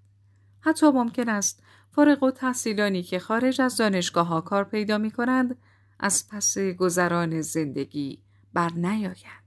حتی 0.62 0.92
ممکن 0.92 1.30
است 1.30 1.64
فارغ 1.92 2.24
و 2.24 2.32
تحصیلانی 2.32 3.04
که 3.04 3.20
خارج 3.20 3.62
از 3.62 3.78
دانشگاه 3.78 4.28
ها 4.28 4.42
کار 4.42 4.64
پیدا 4.64 4.98
می 4.98 5.12
کنند 5.12 5.58
از 6.00 6.28
پس 6.32 6.58
گذران 6.58 7.42
زندگی 7.42 8.20
بر 8.54 8.70
نیایند. 8.70 9.46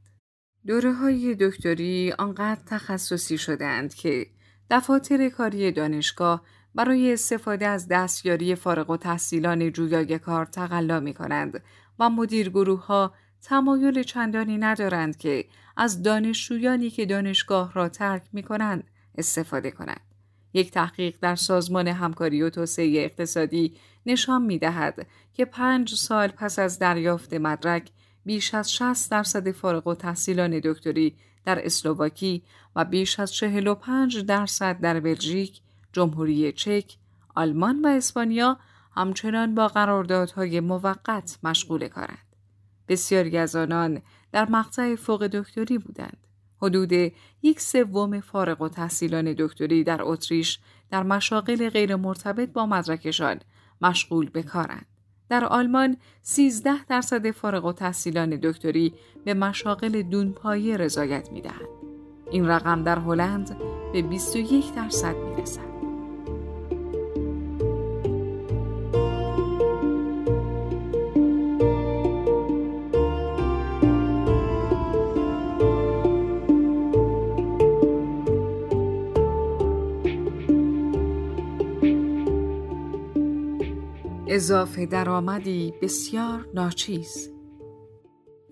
دوره 0.67 0.93
های 0.93 1.35
دکتری 1.35 2.13
آنقدر 2.19 2.61
تخصصی 2.67 3.39
شدند 3.39 3.95
که 3.95 4.27
دفاتر 4.71 5.29
کاری 5.29 5.73
دانشگاه 5.73 6.43
برای 6.75 7.13
استفاده 7.13 7.67
از 7.67 7.89
دستیاری 7.89 8.55
فارغ 8.55 8.91
و 8.91 8.97
تحصیلان 8.97 9.73
جویای 9.73 10.19
کار 10.19 10.47
تقلا 10.47 11.01
می 11.01 11.15
کنند 11.15 11.63
و 11.99 12.11
مدیر 12.11 12.51
گروه 12.51 12.87
ها 12.87 13.15
تمایل 13.43 14.03
چندانی 14.03 14.59
ندارند 14.59 15.17
که 15.17 15.45
از 15.81 16.03
دانشجویانی 16.03 16.91
که 16.91 17.07
دانشگاه 17.07 17.73
را 17.73 17.89
ترک 17.89 18.23
می 18.33 18.43
کنند 18.43 18.85
استفاده 19.19 19.71
کنند. 19.71 20.01
یک 20.53 20.71
تحقیق 20.71 21.17
در 21.21 21.37
سازمان 21.37 21.89
همکاری 21.89 22.43
و 22.43 22.51
توسعه 22.51 23.05
اقتصادی 23.05 23.77
نشان 24.07 24.43
می 24.43 24.59
دهد 24.59 25.07
که 25.35 25.45
پنج 25.45 25.95
سال 25.95 26.29
پس 26.29 26.59
از 26.59 26.79
دریافت 26.79 27.35
مدرک 27.35 27.91
بیش 28.25 28.55
از 28.55 28.73
60 28.73 29.11
درصد 29.11 29.51
فارغ 29.51 29.87
و 29.87 29.95
تحصیلان 29.95 30.61
دکتری 30.65 31.17
در 31.45 31.67
اسلوواکی 31.67 32.43
و 32.77 32.85
بیش 32.85 33.21
از 33.21 33.35
45 33.35 34.19
درصد 34.19 34.81
در 34.81 35.01
بلژیک، 35.01 35.61
جمهوری 35.93 36.53
چک، 36.53 36.97
آلمان 37.35 37.85
و 37.85 37.89
اسپانیا 37.89 38.59
همچنان 38.97 39.55
با 39.55 39.69
قراردادهای 39.69 40.61
موقت 40.61 41.39
مشغول 41.43 41.89
کارند. 41.89 42.29
بسیاری 42.89 43.39
از 43.39 43.57
آنان 43.57 44.03
در 44.33 44.51
مقطع 44.51 44.95
فوق 44.95 45.27
دکتری 45.27 45.79
بودند. 45.79 46.27
حدود 46.63 46.93
یک 47.43 47.61
سوم 47.61 48.21
فارغ 48.21 48.63
و 48.63 48.69
تحصیلان 48.69 49.35
دکتری 49.39 49.85
در 49.85 50.03
اتریش 50.03 50.59
در 50.91 51.03
مشاغل 51.03 51.69
غیر 51.69 51.97
مرتبط 51.97 52.53
با 52.53 52.67
مدرکشان 52.67 53.41
مشغول 53.81 54.31
به 54.31 54.43
کارند. 54.43 54.87
در 55.29 55.45
آلمان 55.45 55.97
13 56.23 56.85
درصد 56.85 57.31
فارغ 57.31 57.65
و 57.65 57.73
تحصیلان 57.73 58.31
دکتری 58.31 58.95
به 59.25 59.35
مشاغل 59.35 60.03
دونپایه 60.03 60.77
رضایت 60.77 61.33
می 61.33 61.41
دهند. 61.41 61.69
این 62.31 62.47
رقم 62.47 62.83
در 62.83 62.99
هلند 62.99 63.57
به 63.93 64.03
21 64.03 64.75
درصد 64.75 65.17
می 65.17 65.43
رسد. 65.43 65.78
اضافه 84.39 84.87
درآمدی 84.87 85.75
بسیار 85.83 86.49
ناچیز 86.55 87.31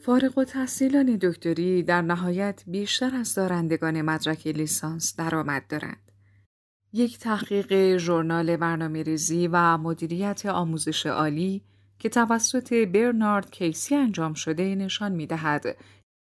فارغ 0.00 0.38
و 0.38 0.44
تحصیلان 0.44 1.16
دکتری 1.16 1.82
در 1.82 2.02
نهایت 2.02 2.62
بیشتر 2.66 3.14
از 3.14 3.34
دارندگان 3.34 4.02
مدرک 4.02 4.46
لیسانس 4.46 5.16
درآمد 5.16 5.66
دارند. 5.68 6.12
یک 6.92 7.18
تحقیق 7.18 7.96
ژورنال 7.96 8.56
برنامه 8.56 9.02
ریزی 9.02 9.48
و 9.52 9.76
مدیریت 9.76 10.46
آموزش 10.46 11.06
عالی 11.06 11.62
که 11.98 12.08
توسط 12.08 12.72
برنارد 12.72 13.50
کیسی 13.50 13.94
انجام 13.94 14.34
شده 14.34 14.74
نشان 14.74 15.12
می 15.12 15.26
دهد 15.26 15.76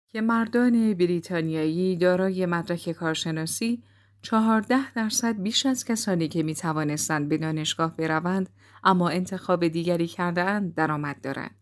که 0.08 0.20
مردان 0.20 0.94
بریتانیایی 0.94 1.96
دارای 1.96 2.46
مدرک 2.46 2.90
کارشناسی 2.90 3.82
چهارده 4.22 4.92
درصد 4.92 5.42
بیش 5.42 5.66
از 5.66 5.84
کسانی 5.84 6.28
که 6.28 6.42
می 6.42 6.54
توانستند 6.54 7.28
به 7.28 7.38
دانشگاه 7.38 7.96
بروند 7.96 8.48
اما 8.84 9.08
انتخاب 9.08 9.68
دیگری 9.68 10.06
کرده 10.06 10.42
اند 10.42 10.74
درآمد 10.74 11.20
دارند. 11.20 11.54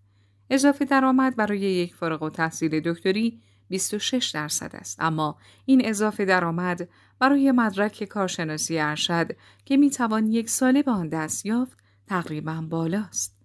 اضافه 0.51 0.85
درآمد 0.85 1.37
برای 1.37 1.61
یک 1.61 1.95
فارغ 1.95 2.23
و 2.23 2.31
تحصیل 2.31 2.81
دکتری 2.81 3.41
26 3.69 4.31
درصد 4.31 4.77
است 4.77 4.97
اما 5.01 5.39
این 5.65 5.83
اضافه 5.85 6.25
درآمد 6.25 6.89
برای 7.19 7.53
مدرک 7.53 8.05
کارشناسی 8.05 8.79
ارشد 8.79 9.37
که 9.65 9.77
می 9.77 9.91
توان 9.91 10.27
یک 10.27 10.51
ساله 10.51 10.83
به 10.83 10.91
آن 10.91 11.09
دست 11.09 11.47
یافت 11.47 11.79
تقریبا 12.07 12.67
بالاست 12.71 13.37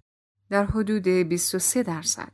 در 0.50 0.66
حدود 0.66 1.08
23 1.08 1.84
درصد 1.84 2.32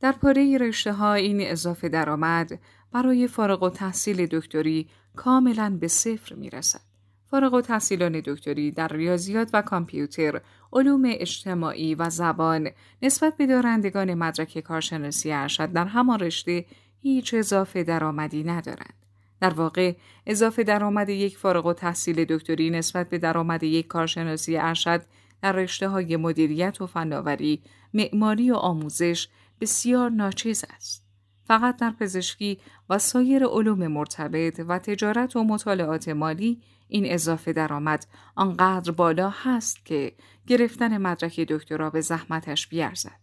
در 0.00 0.12
پاره 0.12 0.58
رشته 0.58 0.92
ها 0.92 1.14
این 1.14 1.40
اضافه 1.40 1.88
درآمد 1.88 2.58
برای 2.92 3.26
فارغ 3.26 3.62
و 3.62 3.70
تحصیل 3.70 4.26
دکتری 4.26 4.90
کاملا 5.16 5.78
به 5.80 5.88
صفر 5.88 6.34
می 6.34 6.50
رسد. 6.50 6.89
فارغ 7.30 7.54
و 7.54 7.60
تحصیلان 7.60 8.20
دکتری 8.20 8.70
در 8.70 8.88
ریاضیات 8.88 9.50
و 9.52 9.62
کامپیوتر، 9.62 10.40
علوم 10.72 11.02
اجتماعی 11.06 11.94
و 11.94 12.10
زبان 12.10 12.70
نسبت 13.02 13.36
به 13.36 13.46
دارندگان 13.46 14.14
مدرک 14.14 14.58
کارشناسی 14.58 15.32
ارشد 15.32 15.72
در 15.72 15.86
همان 15.86 16.18
رشته 16.18 16.64
هیچ 17.02 17.34
اضافه 17.34 17.82
درآمدی 17.82 18.44
ندارند. 18.44 18.94
در 19.40 19.50
واقع 19.50 19.94
اضافه 20.26 20.62
درآمد 20.62 21.08
یک 21.08 21.38
فارغ 21.38 21.66
و 21.66 21.72
تحصیل 21.72 22.24
دکتری 22.24 22.70
نسبت 22.70 23.08
به 23.08 23.18
درآمد 23.18 23.62
یک 23.62 23.86
کارشناسی 23.86 24.56
ارشد 24.56 25.02
در 25.42 25.52
رشته 25.52 25.88
های 25.88 26.16
مدیریت 26.16 26.80
و 26.80 26.86
فناوری، 26.86 27.62
معماری 27.94 28.50
و 28.50 28.54
آموزش 28.54 29.28
بسیار 29.60 30.10
ناچیز 30.10 30.64
است. 30.76 31.04
فقط 31.44 31.76
در 31.76 31.90
پزشکی 31.90 32.58
و 32.90 32.98
سایر 32.98 33.44
علوم 33.44 33.86
مرتبط 33.86 34.60
و 34.68 34.78
تجارت 34.78 35.36
و 35.36 35.44
مطالعات 35.44 36.08
مالی 36.08 36.60
این 36.90 37.12
اضافه 37.12 37.52
درآمد 37.52 38.06
آنقدر 38.36 38.92
بالا 38.92 39.30
هست 39.30 39.84
که 39.84 40.12
گرفتن 40.46 40.98
مدرک 40.98 41.40
دکترا 41.40 41.90
به 41.90 42.00
زحمتش 42.00 42.68
بیارزد. 42.68 43.20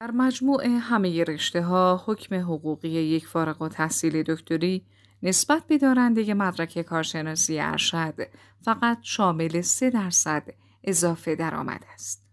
در 0.00 0.10
مجموع 0.10 0.66
همه 0.66 1.24
رشته 1.24 1.62
ها 1.62 2.04
حکم 2.06 2.34
حقوقی 2.34 2.88
یک 2.88 3.26
فارغ 3.26 3.62
و 3.62 3.68
تحصیل 3.68 4.22
دکتری 4.22 4.86
نسبت 5.22 5.66
به 5.66 5.78
دارنده 5.78 6.34
مدرک 6.34 6.82
کارشناسی 6.82 7.60
ارشد 7.60 8.14
فقط 8.60 8.98
شامل 9.02 9.60
3 9.60 9.90
درصد 9.90 10.48
اضافه 10.84 11.34
درآمد 11.34 11.84
است. 11.94 12.26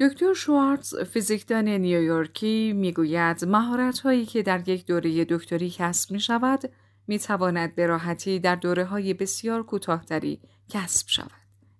دکتر 0.00 0.34
شوارتز 0.34 0.94
فیزیکدان 0.96 1.68
نیویورکی 1.68 2.72
می‌گوید 2.72 3.44
مهارت 3.44 3.98
هایی 3.98 4.26
که 4.26 4.42
در 4.42 4.68
یک 4.68 4.86
دوره 4.86 5.24
دکتری 5.24 5.70
کسب 5.70 6.12
می 6.12 6.20
شود 6.20 6.70
می 7.08 7.18
تواند 7.18 7.74
به 7.74 7.86
راحتی 7.86 8.40
در 8.40 8.54
دوره 8.54 8.84
های 8.84 9.14
بسیار 9.14 9.62
کوتاهتری 9.62 10.40
کسب 10.68 11.08
شود. 11.08 11.30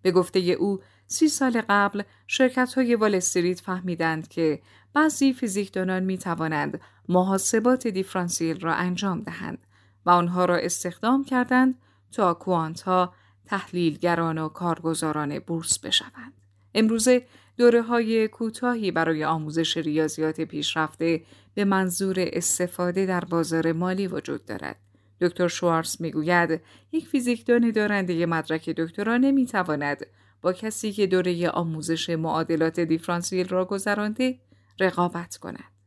به 0.03 0.11
گفته 0.11 0.39
او 0.39 0.81
سی 1.07 1.29
سال 1.29 1.63
قبل 1.69 2.03
شرکت 2.27 2.75
های 2.75 2.95
والستریت 2.95 3.61
فهمیدند 3.61 4.29
که 4.29 4.63
بعضی 4.95 5.33
فیزیکدانان 5.33 6.03
می 6.03 6.19
توانند 6.19 6.81
محاسبات 7.09 7.87
دیفرانسیل 7.87 8.61
را 8.61 8.75
انجام 8.75 9.21
دهند 9.21 9.59
و 10.07 10.11
آنها 10.11 10.45
را 10.45 10.57
استخدام 10.57 11.25
کردند 11.25 11.79
تا 12.13 12.35
کوانت 12.35 12.81
ها 12.81 13.15
تحلیلگران 13.47 14.39
و 14.39 14.49
کارگزاران 14.49 15.39
بورس 15.39 15.79
بشوند. 15.79 16.33
امروزه 16.75 17.27
دوره 17.57 17.83
های 17.83 18.29
کوتاهی 18.29 18.91
برای 18.91 19.25
آموزش 19.25 19.77
ریاضیات 19.77 20.41
پیشرفته 20.41 21.23
به 21.55 21.65
منظور 21.65 22.17
استفاده 22.19 23.07
در 23.07 23.25
بازار 23.25 23.73
مالی 23.73 24.07
وجود 24.07 24.45
دارد. 24.45 24.88
دکتر 25.21 25.49
شوارس 25.49 26.01
می‌گوید 26.01 26.61
یک 26.93 27.09
فیزیکدان 27.09 27.71
دارنده 27.71 28.27
مدرک 28.27 28.71
دکترا 28.71 29.17
نمی‌تواند 29.17 30.07
با 30.43 30.53
کسی 30.53 30.93
که 30.93 31.07
دوره 31.07 31.49
آموزش 31.49 32.11
معادلات 32.11 32.81
دیفرانسیل 32.81 33.49
را 33.49 33.65
گذرانده 33.65 34.39
رقابت 34.81 35.37
کند. 35.37 35.79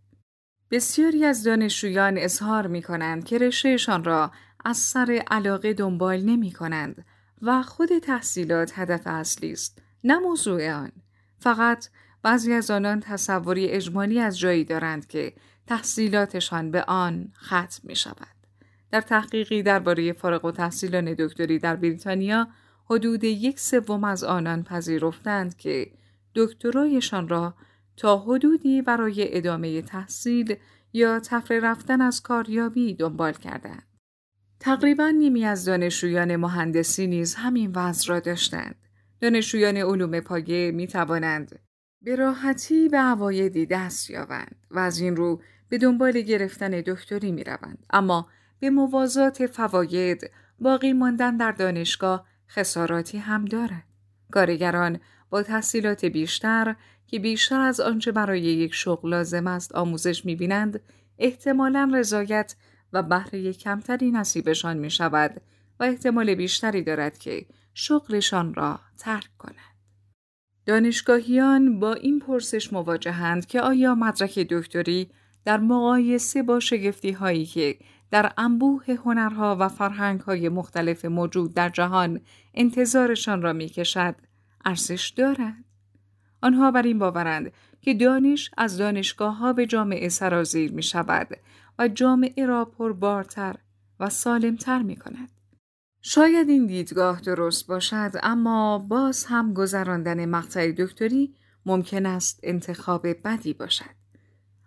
بسیاری 0.71 1.25
از 1.25 1.43
دانشجویان 1.43 2.17
اظهار 2.17 2.67
می 2.67 2.81
کنند 2.81 3.25
که 3.25 3.37
رشتهشان 3.37 4.03
را 4.03 4.31
از 4.65 4.77
سر 4.77 5.23
علاقه 5.31 5.73
دنبال 5.73 6.21
نمی 6.21 6.51
کنند 6.51 7.05
و 7.41 7.63
خود 7.63 7.97
تحصیلات 7.97 8.79
هدف 8.79 9.01
اصلی 9.05 9.51
است 9.51 9.81
نه 10.03 10.19
موضوع 10.19 10.71
آن 10.71 10.91
فقط 11.39 11.87
بعضی 12.23 12.53
از 12.53 12.71
آنان 12.71 12.99
تصوری 12.99 13.67
اجمالی 13.67 14.19
از 14.19 14.39
جایی 14.39 14.63
دارند 14.63 15.07
که 15.07 15.33
تحصیلاتشان 15.67 16.71
به 16.71 16.83
آن 16.83 17.33
ختم 17.43 17.79
می 17.83 17.95
شود. 17.95 18.40
در 18.91 19.01
تحقیقی 19.01 19.63
درباره 19.63 20.13
فارغ 20.13 20.45
و 20.45 20.51
تحصیلان 20.51 21.13
دکتری 21.13 21.59
در 21.59 21.75
بریتانیا 21.75 22.47
حدود 22.85 23.23
یک 23.23 23.59
سوم 23.59 24.03
از 24.03 24.23
آنان 24.23 24.63
پذیرفتند 24.63 25.57
که 25.57 25.91
دکترایشان 26.35 27.27
را 27.27 27.53
تا 27.97 28.17
حدودی 28.17 28.81
برای 28.81 29.37
ادامه 29.37 29.81
تحصیل 29.81 30.55
یا 30.93 31.19
تفره 31.19 31.59
رفتن 31.59 32.01
از 32.01 32.21
کاریابی 32.21 32.93
دنبال 32.93 33.33
کردند. 33.33 33.83
تقریبا 34.59 35.09
نیمی 35.09 35.45
از 35.45 35.65
دانشجویان 35.65 36.35
مهندسی 36.35 37.07
نیز 37.07 37.35
همین 37.35 37.71
وضع 37.75 38.09
را 38.09 38.19
داشتند. 38.19 38.75
دانشجویان 39.21 39.77
علوم 39.77 40.19
پایه 40.19 40.71
می 40.71 40.87
توانند 40.87 41.59
به 42.01 42.15
راحتی 42.15 42.89
به 42.89 42.97
عوایدی 42.97 43.65
دست 43.65 44.09
یابند 44.09 44.55
و 44.71 44.79
از 44.79 44.99
این 44.99 45.15
رو 45.15 45.41
به 45.69 45.77
دنبال 45.77 46.21
گرفتن 46.21 46.69
دکتری 46.69 47.31
می 47.31 47.43
روند. 47.43 47.85
اما 47.89 48.27
به 48.61 48.69
موازات 48.69 49.45
فواید 49.45 50.31
باقی 50.59 50.93
ماندن 50.93 51.37
در 51.37 51.51
دانشگاه 51.51 52.27
خساراتی 52.49 53.17
هم 53.17 53.45
دارد. 53.45 53.83
کارگران 54.31 54.99
با 55.29 55.43
تحصیلات 55.43 56.05
بیشتر 56.05 56.75
که 57.07 57.19
بیشتر 57.19 57.59
از 57.59 57.79
آنچه 57.79 58.11
برای 58.11 58.41
یک 58.41 58.73
شغل 58.73 59.09
لازم 59.09 59.47
است 59.47 59.75
آموزش 59.75 60.25
می 60.25 60.35
بینند 60.35 60.81
احتمالا 61.19 61.91
رضایت 61.93 62.55
و 62.93 63.03
بهره 63.03 63.53
کمتری 63.53 64.11
نصیبشان 64.11 64.77
می 64.77 64.89
شود 64.91 65.41
و 65.79 65.83
احتمال 65.83 66.35
بیشتری 66.35 66.83
دارد 66.83 67.17
که 67.17 67.45
شغلشان 67.73 68.53
را 68.53 68.79
ترک 68.97 69.29
کنند. 69.37 69.75
دانشگاهیان 70.65 71.79
با 71.79 71.93
این 71.93 72.19
پرسش 72.19 72.73
مواجهند 72.73 73.45
که 73.45 73.61
آیا 73.61 73.95
مدرک 73.95 74.39
دکتری 74.39 75.09
در 75.45 75.57
مقایسه 75.57 76.43
با 76.43 76.59
شگفتی 76.59 77.11
هایی 77.11 77.45
که 77.45 77.77
در 78.11 78.33
انبوه 78.37 78.83
هنرها 79.05 79.57
و 79.59 79.67
فرهنگهای 79.67 80.49
مختلف 80.49 81.05
موجود 81.05 81.53
در 81.53 81.69
جهان 81.69 82.21
انتظارشان 82.53 83.41
را 83.41 83.53
می 83.53 83.69
کشد 83.69 84.15
ارزش 84.65 85.09
دارد؟ 85.09 85.63
آنها 86.41 86.71
بر 86.71 86.81
این 86.81 86.99
باورند 86.99 87.51
که 87.81 87.93
دانش 87.93 88.51
از 88.57 88.77
دانشگاه 88.77 89.37
ها 89.37 89.53
به 89.53 89.65
جامعه 89.65 90.09
سرازیر 90.09 90.71
می 90.71 90.83
شود 90.83 91.27
و 91.79 91.87
جامعه 91.87 92.45
را 92.45 92.65
پربارتر 92.65 93.55
و 93.99 94.09
سالمتر 94.09 94.81
می 94.81 94.95
کند. 94.95 95.31
شاید 96.01 96.49
این 96.49 96.65
دیدگاه 96.65 97.21
درست 97.21 97.67
باشد 97.67 98.11
اما 98.23 98.77
باز 98.77 99.25
هم 99.25 99.53
گذراندن 99.53 100.25
مقطع 100.25 100.71
دکتری 100.71 101.35
ممکن 101.65 102.05
است 102.05 102.39
انتخاب 102.43 103.07
بدی 103.23 103.53
باشد. 103.53 104.01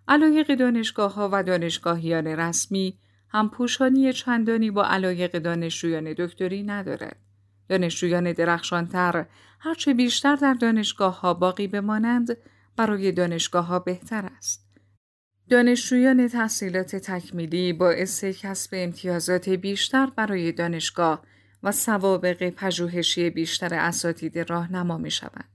علایق 0.08 0.54
دانشگاه 0.54 1.14
ها 1.14 1.28
و 1.32 1.42
دانشگاهیان 1.42 2.26
رسمی 2.26 2.98
هم 3.34 3.50
پوشانی 3.50 4.12
چندانی 4.12 4.70
با 4.70 4.84
علایق 4.84 5.38
دانشجویان 5.38 6.12
دکتری 6.18 6.62
ندارد. 6.62 7.16
دانشجویان 7.68 8.32
درخشانتر 8.32 9.26
هرچه 9.60 9.94
بیشتر 9.94 10.36
در 10.36 10.54
دانشگاه 10.54 11.20
ها 11.20 11.34
باقی 11.34 11.66
بمانند 11.68 12.36
برای 12.76 13.12
دانشگاه 13.12 13.66
ها 13.66 13.78
بهتر 13.78 14.30
است. 14.36 14.66
دانشجویان 15.50 16.28
تحصیلات 16.28 16.96
تکمیلی 16.96 17.72
باعث 17.72 18.24
کسب 18.24 18.70
امتیازات 18.72 19.48
بیشتر 19.48 20.06
برای 20.06 20.52
دانشگاه 20.52 21.22
و 21.62 21.72
سوابق 21.72 22.50
پژوهشی 22.50 23.30
بیشتر 23.30 23.74
اساتید 23.74 24.38
راهنما 24.38 24.98
می 24.98 25.10
شوند. 25.10 25.48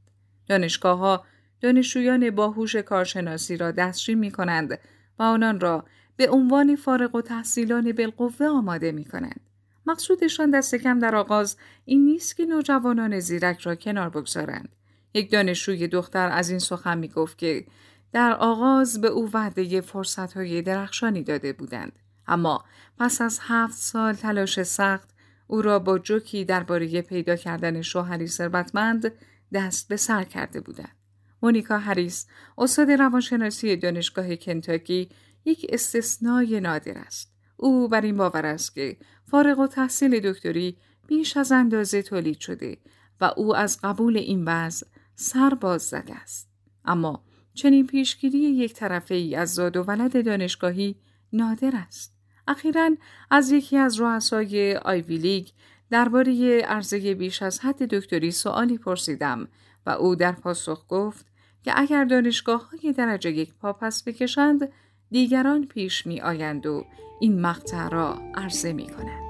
دانشگاه 0.47 0.99
ها 0.99 1.25
دانشجویان 1.61 2.29
باهوش 2.29 2.75
کارشناسی 2.75 3.57
را 3.57 3.71
دستشی 3.71 4.15
می 4.15 4.31
کنند 4.31 4.79
و 5.19 5.23
آنان 5.23 5.59
را 5.59 5.85
به 6.19 6.29
عنوان 6.29 6.75
فارغ 6.75 7.15
و 7.15 7.21
تحصیلان 7.21 7.91
بالقوه 7.91 8.47
آماده 8.47 8.91
می 8.91 9.05
کنند. 9.05 9.39
مقصودشان 9.85 10.51
دست 10.51 10.75
کم 10.75 10.99
در 10.99 11.15
آغاز 11.15 11.57
این 11.85 12.05
نیست 12.05 12.37
که 12.37 12.45
نوجوانان 12.45 13.19
زیرک 13.19 13.59
را 13.59 13.75
کنار 13.75 14.09
بگذارند. 14.09 14.69
یک 15.13 15.31
دانشجوی 15.31 15.87
دختر 15.87 16.29
از 16.29 16.49
این 16.49 16.59
سخن 16.59 16.97
می 16.97 17.07
گفت 17.07 17.37
که 17.37 17.65
در 18.11 18.33
آغاز 18.33 19.01
به 19.01 19.07
او 19.07 19.29
وعده 19.33 19.81
فرصت 19.81 20.33
های 20.33 20.61
درخشانی 20.61 21.23
داده 21.23 21.53
بودند. 21.53 21.99
اما 22.27 22.65
پس 22.97 23.21
از 23.21 23.39
هفت 23.41 23.77
سال 23.77 24.13
تلاش 24.13 24.63
سخت 24.63 25.09
او 25.47 25.61
را 25.61 25.79
با 25.79 25.99
جوکی 25.99 26.45
درباره 26.45 27.01
پیدا 27.01 27.35
کردن 27.35 27.81
شوهری 27.81 28.27
ثروتمند 28.27 29.11
دست 29.53 29.87
به 29.87 29.97
سر 29.97 30.23
کرده 30.23 30.61
بودند. 30.61 30.95
مونیکا 31.41 31.77
هریس 31.77 32.27
استاد 32.57 32.91
روانشناسی 32.91 33.75
دانشگاه 33.75 34.35
کنتاکی 34.35 35.09
یک 35.45 35.65
استثنای 35.69 36.59
نادر 36.59 36.97
است. 36.97 37.33
او 37.57 37.87
بر 37.87 38.01
این 38.01 38.17
باور 38.17 38.45
است 38.45 38.75
که 38.75 38.97
فارغ 39.25 39.59
و 39.59 39.67
تحصیل 39.67 40.19
دکتری 40.19 40.77
بیش 41.07 41.37
از 41.37 41.51
اندازه 41.51 42.01
تولید 42.01 42.39
شده 42.39 42.77
و 43.21 43.31
او 43.37 43.55
از 43.55 43.79
قبول 43.83 44.17
این 44.17 44.45
وضع 44.45 44.87
سر 45.15 45.49
باز 45.49 45.81
زده 45.81 46.15
است. 46.15 46.49
اما 46.85 47.23
چنین 47.53 47.87
پیشگیری 47.87 48.37
یک 48.37 48.73
طرفه 48.73 49.15
ای 49.15 49.35
از 49.35 49.53
زاد 49.53 49.77
و 49.77 49.83
ولد 49.83 50.25
دانشگاهی 50.25 50.95
نادر 51.33 51.71
است. 51.75 52.15
اخیرا 52.47 52.89
از 53.31 53.51
یکی 53.51 53.77
از 53.77 53.99
رؤسای 53.99 54.75
آیوی 54.75 55.17
لیگ 55.17 55.47
درباره 55.89 56.61
عرضه 56.61 57.13
بیش 57.13 57.41
از 57.41 57.59
حد 57.59 57.83
دکتری 57.83 58.31
سوالی 58.31 58.77
پرسیدم 58.77 59.47
و 59.85 59.89
او 59.89 60.15
در 60.15 60.31
پاسخ 60.31 60.85
گفت 60.87 61.25
که 61.63 61.71
اگر 61.75 62.05
دانشگاه 62.05 62.69
های 62.69 62.93
درجه 62.93 63.31
یک 63.31 63.53
پا 63.53 63.73
پس 63.73 64.03
بکشند 64.03 64.71
دیگران 65.11 65.65
پیش 65.65 66.07
می 66.07 66.21
آیند 66.21 66.65
و 66.65 66.85
این 67.19 67.41
مقطع 67.41 67.89
را 67.89 68.17
عرضه 68.35 68.73
می 68.73 68.87
کنند. 68.87 69.29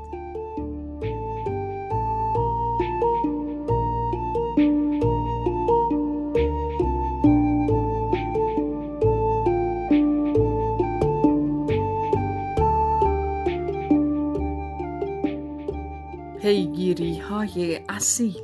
پیگیری 16.42 17.20
های 17.20 17.82
اصیل 17.90 18.42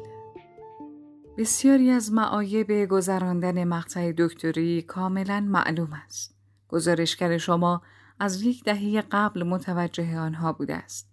بسیاری 1.37 1.89
از 1.89 2.13
معایب 2.13 2.85
گذراندن 2.85 3.63
مقطع 3.63 4.11
دکتری 4.17 4.81
کاملا 4.81 5.39
معلوم 5.39 5.93
است. 6.05 6.34
گزارشگر 6.75 7.37
شما 7.37 7.81
از 8.19 8.41
یک 8.41 8.63
دهه 8.63 9.03
قبل 9.11 9.43
متوجه 9.43 10.17
آنها 10.19 10.53
بوده 10.53 10.75
است. 10.75 11.09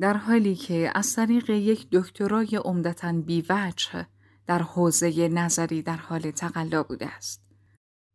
در 0.00 0.16
حالی 0.16 0.54
که 0.54 0.92
از 0.94 1.14
طریق 1.16 1.50
یک 1.50 1.86
دکترای 1.92 2.56
عمدتا 2.64 3.12
بیوجه 3.12 4.06
در 4.46 4.62
حوزه 4.62 5.28
نظری 5.28 5.82
در 5.82 5.96
حال 5.96 6.30
تقلا 6.30 6.82
بوده 6.82 7.06
است. 7.06 7.42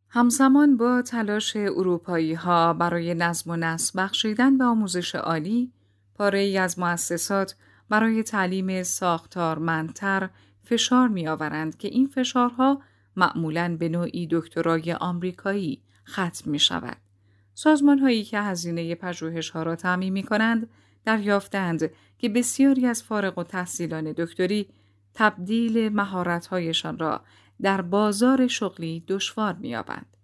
همزمان 0.09 0.77
با 0.77 1.01
تلاش 1.01 1.55
اروپایی 1.55 2.33
ها 2.33 2.73
برای 2.73 3.13
نظم 3.13 3.51
و 3.51 3.55
نسب 3.55 3.99
بخشیدن 3.99 4.57
به 4.57 4.63
آموزش 4.63 5.15
عالی، 5.15 5.71
پاره 6.15 6.39
ای 6.39 6.57
از 6.57 6.79
مؤسسات 6.79 7.55
برای 7.89 8.23
تعلیم 8.23 8.83
ساختارمندتر 8.83 10.29
فشار 10.63 11.07
می 11.07 11.27
آورند 11.27 11.77
که 11.77 11.87
این 11.87 12.07
فشارها 12.07 12.81
معمولاً 13.15 13.77
به 13.79 13.89
نوعی 13.89 14.27
دکترای 14.31 14.93
آمریکایی 14.93 15.81
ختم 16.09 16.51
می 16.51 16.59
شود. 16.59 16.97
سازمان 17.53 17.99
هایی 17.99 18.23
که 18.23 18.39
هزینه 18.39 18.95
پژوهش 18.95 19.49
ها 19.49 19.63
را 19.63 19.75
تعمین 19.75 20.13
می 20.13 20.23
کنند 20.23 20.69
دریافتند 21.05 21.91
که 22.17 22.29
بسیاری 22.29 22.85
از 22.85 23.03
فارغ 23.03 23.37
و 23.37 23.43
تحصیلان 23.43 24.11
دکتری 24.17 24.67
تبدیل 25.13 25.89
مهارت‌هایشان 25.89 26.99
را 26.99 27.21
در 27.61 27.81
بازار 27.81 28.47
شغلی 28.47 29.03
دشوار 29.07 29.53
می‌یابند. 29.53 30.17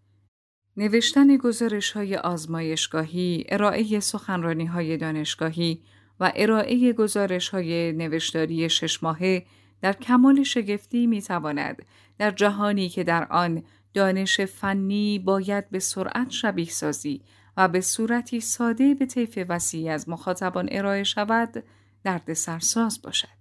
نوشتن 0.77 1.37
گزارش 1.37 1.91
های 1.91 2.15
آزمایشگاهی، 2.15 3.45
ارائه 3.49 3.99
سخنرانی 3.99 4.65
های 4.65 4.97
دانشگاهی 4.97 5.81
و 6.19 6.31
ارائه 6.35 6.93
گزارش 6.93 7.49
های 7.49 7.93
نوشتاری 7.93 8.69
شش 8.69 9.03
ماهه 9.03 9.45
در 9.81 9.93
کمال 9.93 10.43
شگفتی 10.43 11.07
می 11.07 11.21
تواند 11.21 11.85
در 12.17 12.31
جهانی 12.31 12.89
که 12.89 13.03
در 13.03 13.27
آن 13.31 13.63
دانش 13.93 14.41
فنی 14.41 15.19
باید 15.19 15.69
به 15.69 15.79
سرعت 15.79 16.29
شبیه 16.29 16.69
سازی 16.69 17.21
و 17.57 17.67
به 17.67 17.81
صورتی 17.81 18.39
ساده 18.39 18.93
به 18.93 19.05
طیف 19.05 19.39
وسیعی 19.49 19.89
از 19.89 20.09
مخاطبان 20.09 20.69
ارائه 20.71 21.03
شود 21.03 21.63
درد 22.03 22.33
سرساز 22.33 23.01
باشد. 23.01 23.39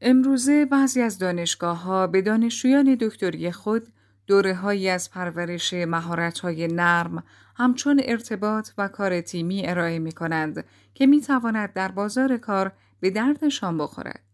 امروزه 0.00 0.64
بعضی 0.64 1.02
از 1.02 1.18
دانشگاه 1.18 1.82
ها 1.82 2.06
به 2.06 2.22
دانشجویان 2.22 2.94
دکتری 3.00 3.52
خود 3.52 3.88
دوره 4.26 4.54
هایی 4.54 4.88
از 4.88 5.10
پرورش 5.10 5.74
مهارت 5.74 6.38
های 6.38 6.66
نرم 6.66 7.24
همچون 7.56 8.02
ارتباط 8.04 8.70
و 8.78 8.88
کار 8.88 9.20
تیمی 9.20 9.66
ارائه 9.66 9.98
می 9.98 10.12
کنند 10.12 10.64
که 10.94 11.06
می 11.06 11.20
تواند 11.20 11.72
در 11.72 11.90
بازار 11.90 12.36
کار 12.36 12.72
به 13.00 13.10
دردشان 13.10 13.78
بخورد. 13.78 14.29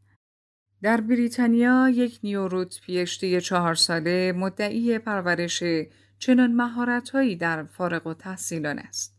در 0.82 1.00
بریتانیا 1.00 1.88
یک 1.88 2.18
نیوروت 2.22 2.80
پیشتی 2.80 3.40
چهار 3.40 3.74
ساله 3.74 4.32
مدعی 4.36 4.98
پرورش 4.98 5.62
چنان 6.18 6.52
مهارتهایی 6.52 7.36
در 7.36 7.62
فارغ 7.62 8.06
و 8.06 8.14
تحصیلان 8.14 8.78
است. 8.78 9.16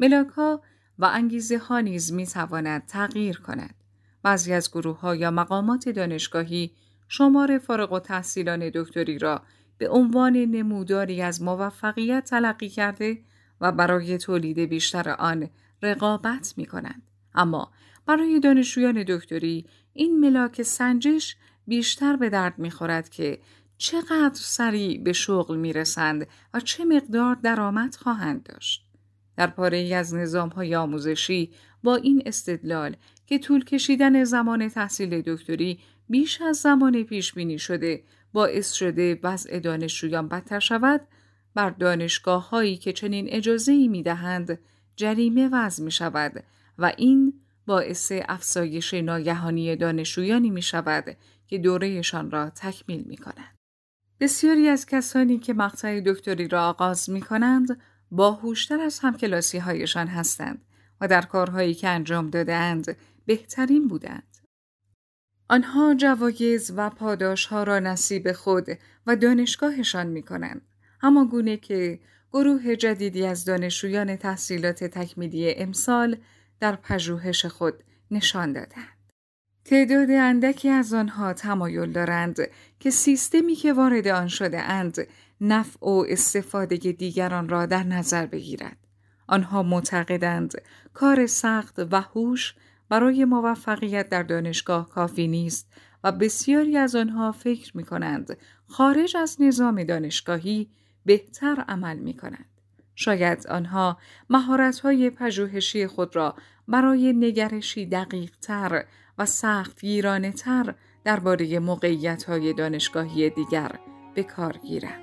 ملاک 0.00 0.28
ها 0.28 0.62
و 0.98 1.04
انگیزه 1.04 1.58
ها 1.58 1.80
نیز 1.80 2.12
می 2.12 2.26
تواند 2.26 2.86
تغییر 2.86 3.40
کند. 3.40 3.74
بعضی 4.22 4.52
از 4.52 4.70
گروه 4.70 5.00
ها 5.00 5.16
یا 5.16 5.30
مقامات 5.30 5.88
دانشگاهی 5.88 6.70
شمار 7.08 7.58
فارغ 7.58 7.92
و 7.92 8.00
تحصیلان 8.00 8.70
دکتری 8.74 9.18
را 9.18 9.42
به 9.78 9.88
عنوان 9.88 10.36
نموداری 10.36 11.22
از 11.22 11.42
موفقیت 11.42 12.24
تلقی 12.24 12.68
کرده 12.68 13.18
و 13.60 13.72
برای 13.72 14.18
تولید 14.18 14.58
بیشتر 14.58 15.10
آن 15.10 15.48
رقابت 15.82 16.54
می 16.56 16.66
کنند. 16.66 17.02
اما 17.34 17.72
برای 18.06 18.40
دانشجویان 18.40 19.04
دکتری 19.08 19.66
این 19.92 20.20
ملاک 20.20 20.62
سنجش 20.62 21.36
بیشتر 21.66 22.16
به 22.16 22.30
درد 22.30 22.58
می 22.58 22.70
خورد 22.70 23.08
که 23.08 23.38
چقدر 23.78 24.34
سریع 24.34 25.02
به 25.02 25.12
شغل 25.12 25.56
می 25.56 25.72
رسند 25.72 26.26
و 26.54 26.60
چه 26.60 26.84
مقدار 26.84 27.34
درآمد 27.34 27.94
خواهند 27.94 28.42
داشت. 28.42 28.86
در 29.36 29.46
پاره 29.46 29.76
ای 29.76 29.94
از 29.94 30.14
نظام 30.14 30.48
های 30.48 30.74
آموزشی 30.74 31.50
با 31.82 31.96
این 31.96 32.22
استدلال 32.26 32.96
که 33.26 33.38
طول 33.38 33.64
کشیدن 33.64 34.24
زمان 34.24 34.68
تحصیل 34.68 35.22
دکتری 35.22 35.78
بیش 36.08 36.42
از 36.42 36.56
زمان 36.56 37.02
پیش 37.02 37.32
بینی 37.32 37.58
شده 37.58 38.04
باعث 38.32 38.72
شده 38.72 39.20
وضع 39.22 39.58
دانشجویان 39.58 40.28
بدتر 40.28 40.60
شود 40.60 41.00
بر 41.54 41.70
دانشگاه 41.70 42.50
هایی 42.50 42.76
که 42.76 42.92
چنین 42.92 43.26
اجازه 43.28 43.72
ای 43.72 43.88
می 43.88 44.02
دهند 44.02 44.58
جریمه 44.96 45.48
وضع 45.52 45.84
می 45.84 45.90
شود 45.90 46.44
و 46.78 46.92
این 46.96 47.39
باعث 47.66 48.12
افزایش 48.28 48.94
ناگهانی 48.94 49.76
دانشجویانی 49.76 50.50
می 50.50 50.62
شود 50.62 51.16
که 51.46 51.58
دورهشان 51.58 52.30
را 52.30 52.50
تکمیل 52.50 53.04
می 53.06 53.16
کنند. 53.16 53.58
بسیاری 54.20 54.68
از 54.68 54.86
کسانی 54.86 55.38
که 55.38 55.54
مقطع 55.54 56.00
دکتری 56.00 56.48
را 56.48 56.68
آغاز 56.68 57.10
می 57.10 57.20
کنند 57.20 57.80
باهوشتر 58.10 58.80
از 58.80 58.98
همکلاسی 58.98 59.58
هایشان 59.58 60.06
هستند 60.06 60.64
و 61.00 61.08
در 61.08 61.22
کارهایی 61.22 61.74
که 61.74 61.88
انجام 61.88 62.30
دادهاند 62.30 62.96
بهترین 63.26 63.88
بودند. 63.88 64.36
آنها 65.48 65.94
جوایز 65.94 66.72
و 66.76 66.90
پاداش 66.90 67.46
ها 67.46 67.62
را 67.62 67.78
نصیب 67.78 68.32
خود 68.32 68.66
و 69.06 69.16
دانشگاهشان 69.16 70.06
می 70.06 70.22
کنند. 70.22 70.62
همان 71.00 71.26
گونه 71.26 71.56
که 71.56 72.00
گروه 72.32 72.76
جدیدی 72.76 73.26
از 73.26 73.44
دانشجویان 73.44 74.16
تحصیلات 74.16 74.84
تکمیلی 74.84 75.54
امسال 75.54 76.16
در 76.60 76.76
پژوهش 76.76 77.46
خود 77.46 77.74
نشان 78.10 78.52
دادند. 78.52 79.00
تعداد 79.64 80.10
اندکی 80.10 80.68
از 80.68 80.94
آنها 80.94 81.32
تمایل 81.32 81.92
دارند 81.92 82.36
که 82.80 82.90
سیستمی 82.90 83.54
که 83.54 83.72
وارد 83.72 84.08
آن 84.08 84.28
شده 84.28 84.60
اند 84.60 85.06
نفع 85.40 85.86
و 85.86 86.04
استفاده 86.08 86.76
دیگران 86.76 87.48
را 87.48 87.66
در 87.66 87.82
نظر 87.82 88.26
بگیرد. 88.26 88.76
آنها 89.28 89.62
معتقدند 89.62 90.62
کار 90.92 91.26
سخت 91.26 91.78
و 91.78 92.00
هوش 92.00 92.54
برای 92.88 93.24
موفقیت 93.24 94.08
در 94.08 94.22
دانشگاه 94.22 94.88
کافی 94.88 95.28
نیست 95.28 95.72
و 96.04 96.12
بسیاری 96.12 96.76
از 96.76 96.96
آنها 96.96 97.32
فکر 97.32 97.76
می 97.76 97.84
کنند 97.84 98.36
خارج 98.66 99.16
از 99.16 99.36
نظام 99.40 99.84
دانشگاهی 99.84 100.70
بهتر 101.04 101.64
عمل 101.68 101.98
می 101.98 102.14
کنند. 102.14 102.59
شاید 103.00 103.46
آنها 103.46 103.98
مهارت‌های 104.30 105.10
پژوهشی 105.10 105.86
خود 105.86 106.16
را 106.16 106.34
برای 106.68 107.12
نگرشی 107.12 107.86
دقیق 107.86 108.30
تر 108.42 108.84
و 109.18 109.26
سخت 109.26 109.84
درباره 111.04 111.58
موقعیت 111.58 112.24
های 112.24 112.52
دانشگاهی 112.52 113.30
دیگر 113.30 113.70
به 114.14 114.22
کار 114.22 114.56
گیرند. 114.56 115.02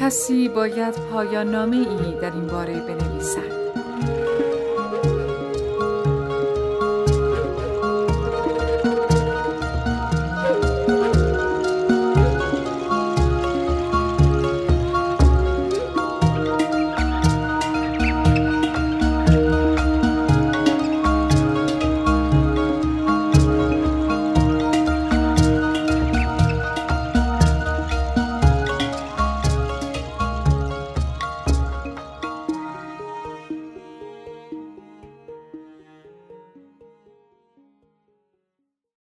کسی 0.00 0.48
باید 0.48 0.94
پایان 0.94 1.50
نامه 1.50 1.84
در 2.20 2.32
این 2.32 2.46
باره 2.46 2.80
بنویسد. 2.80 3.63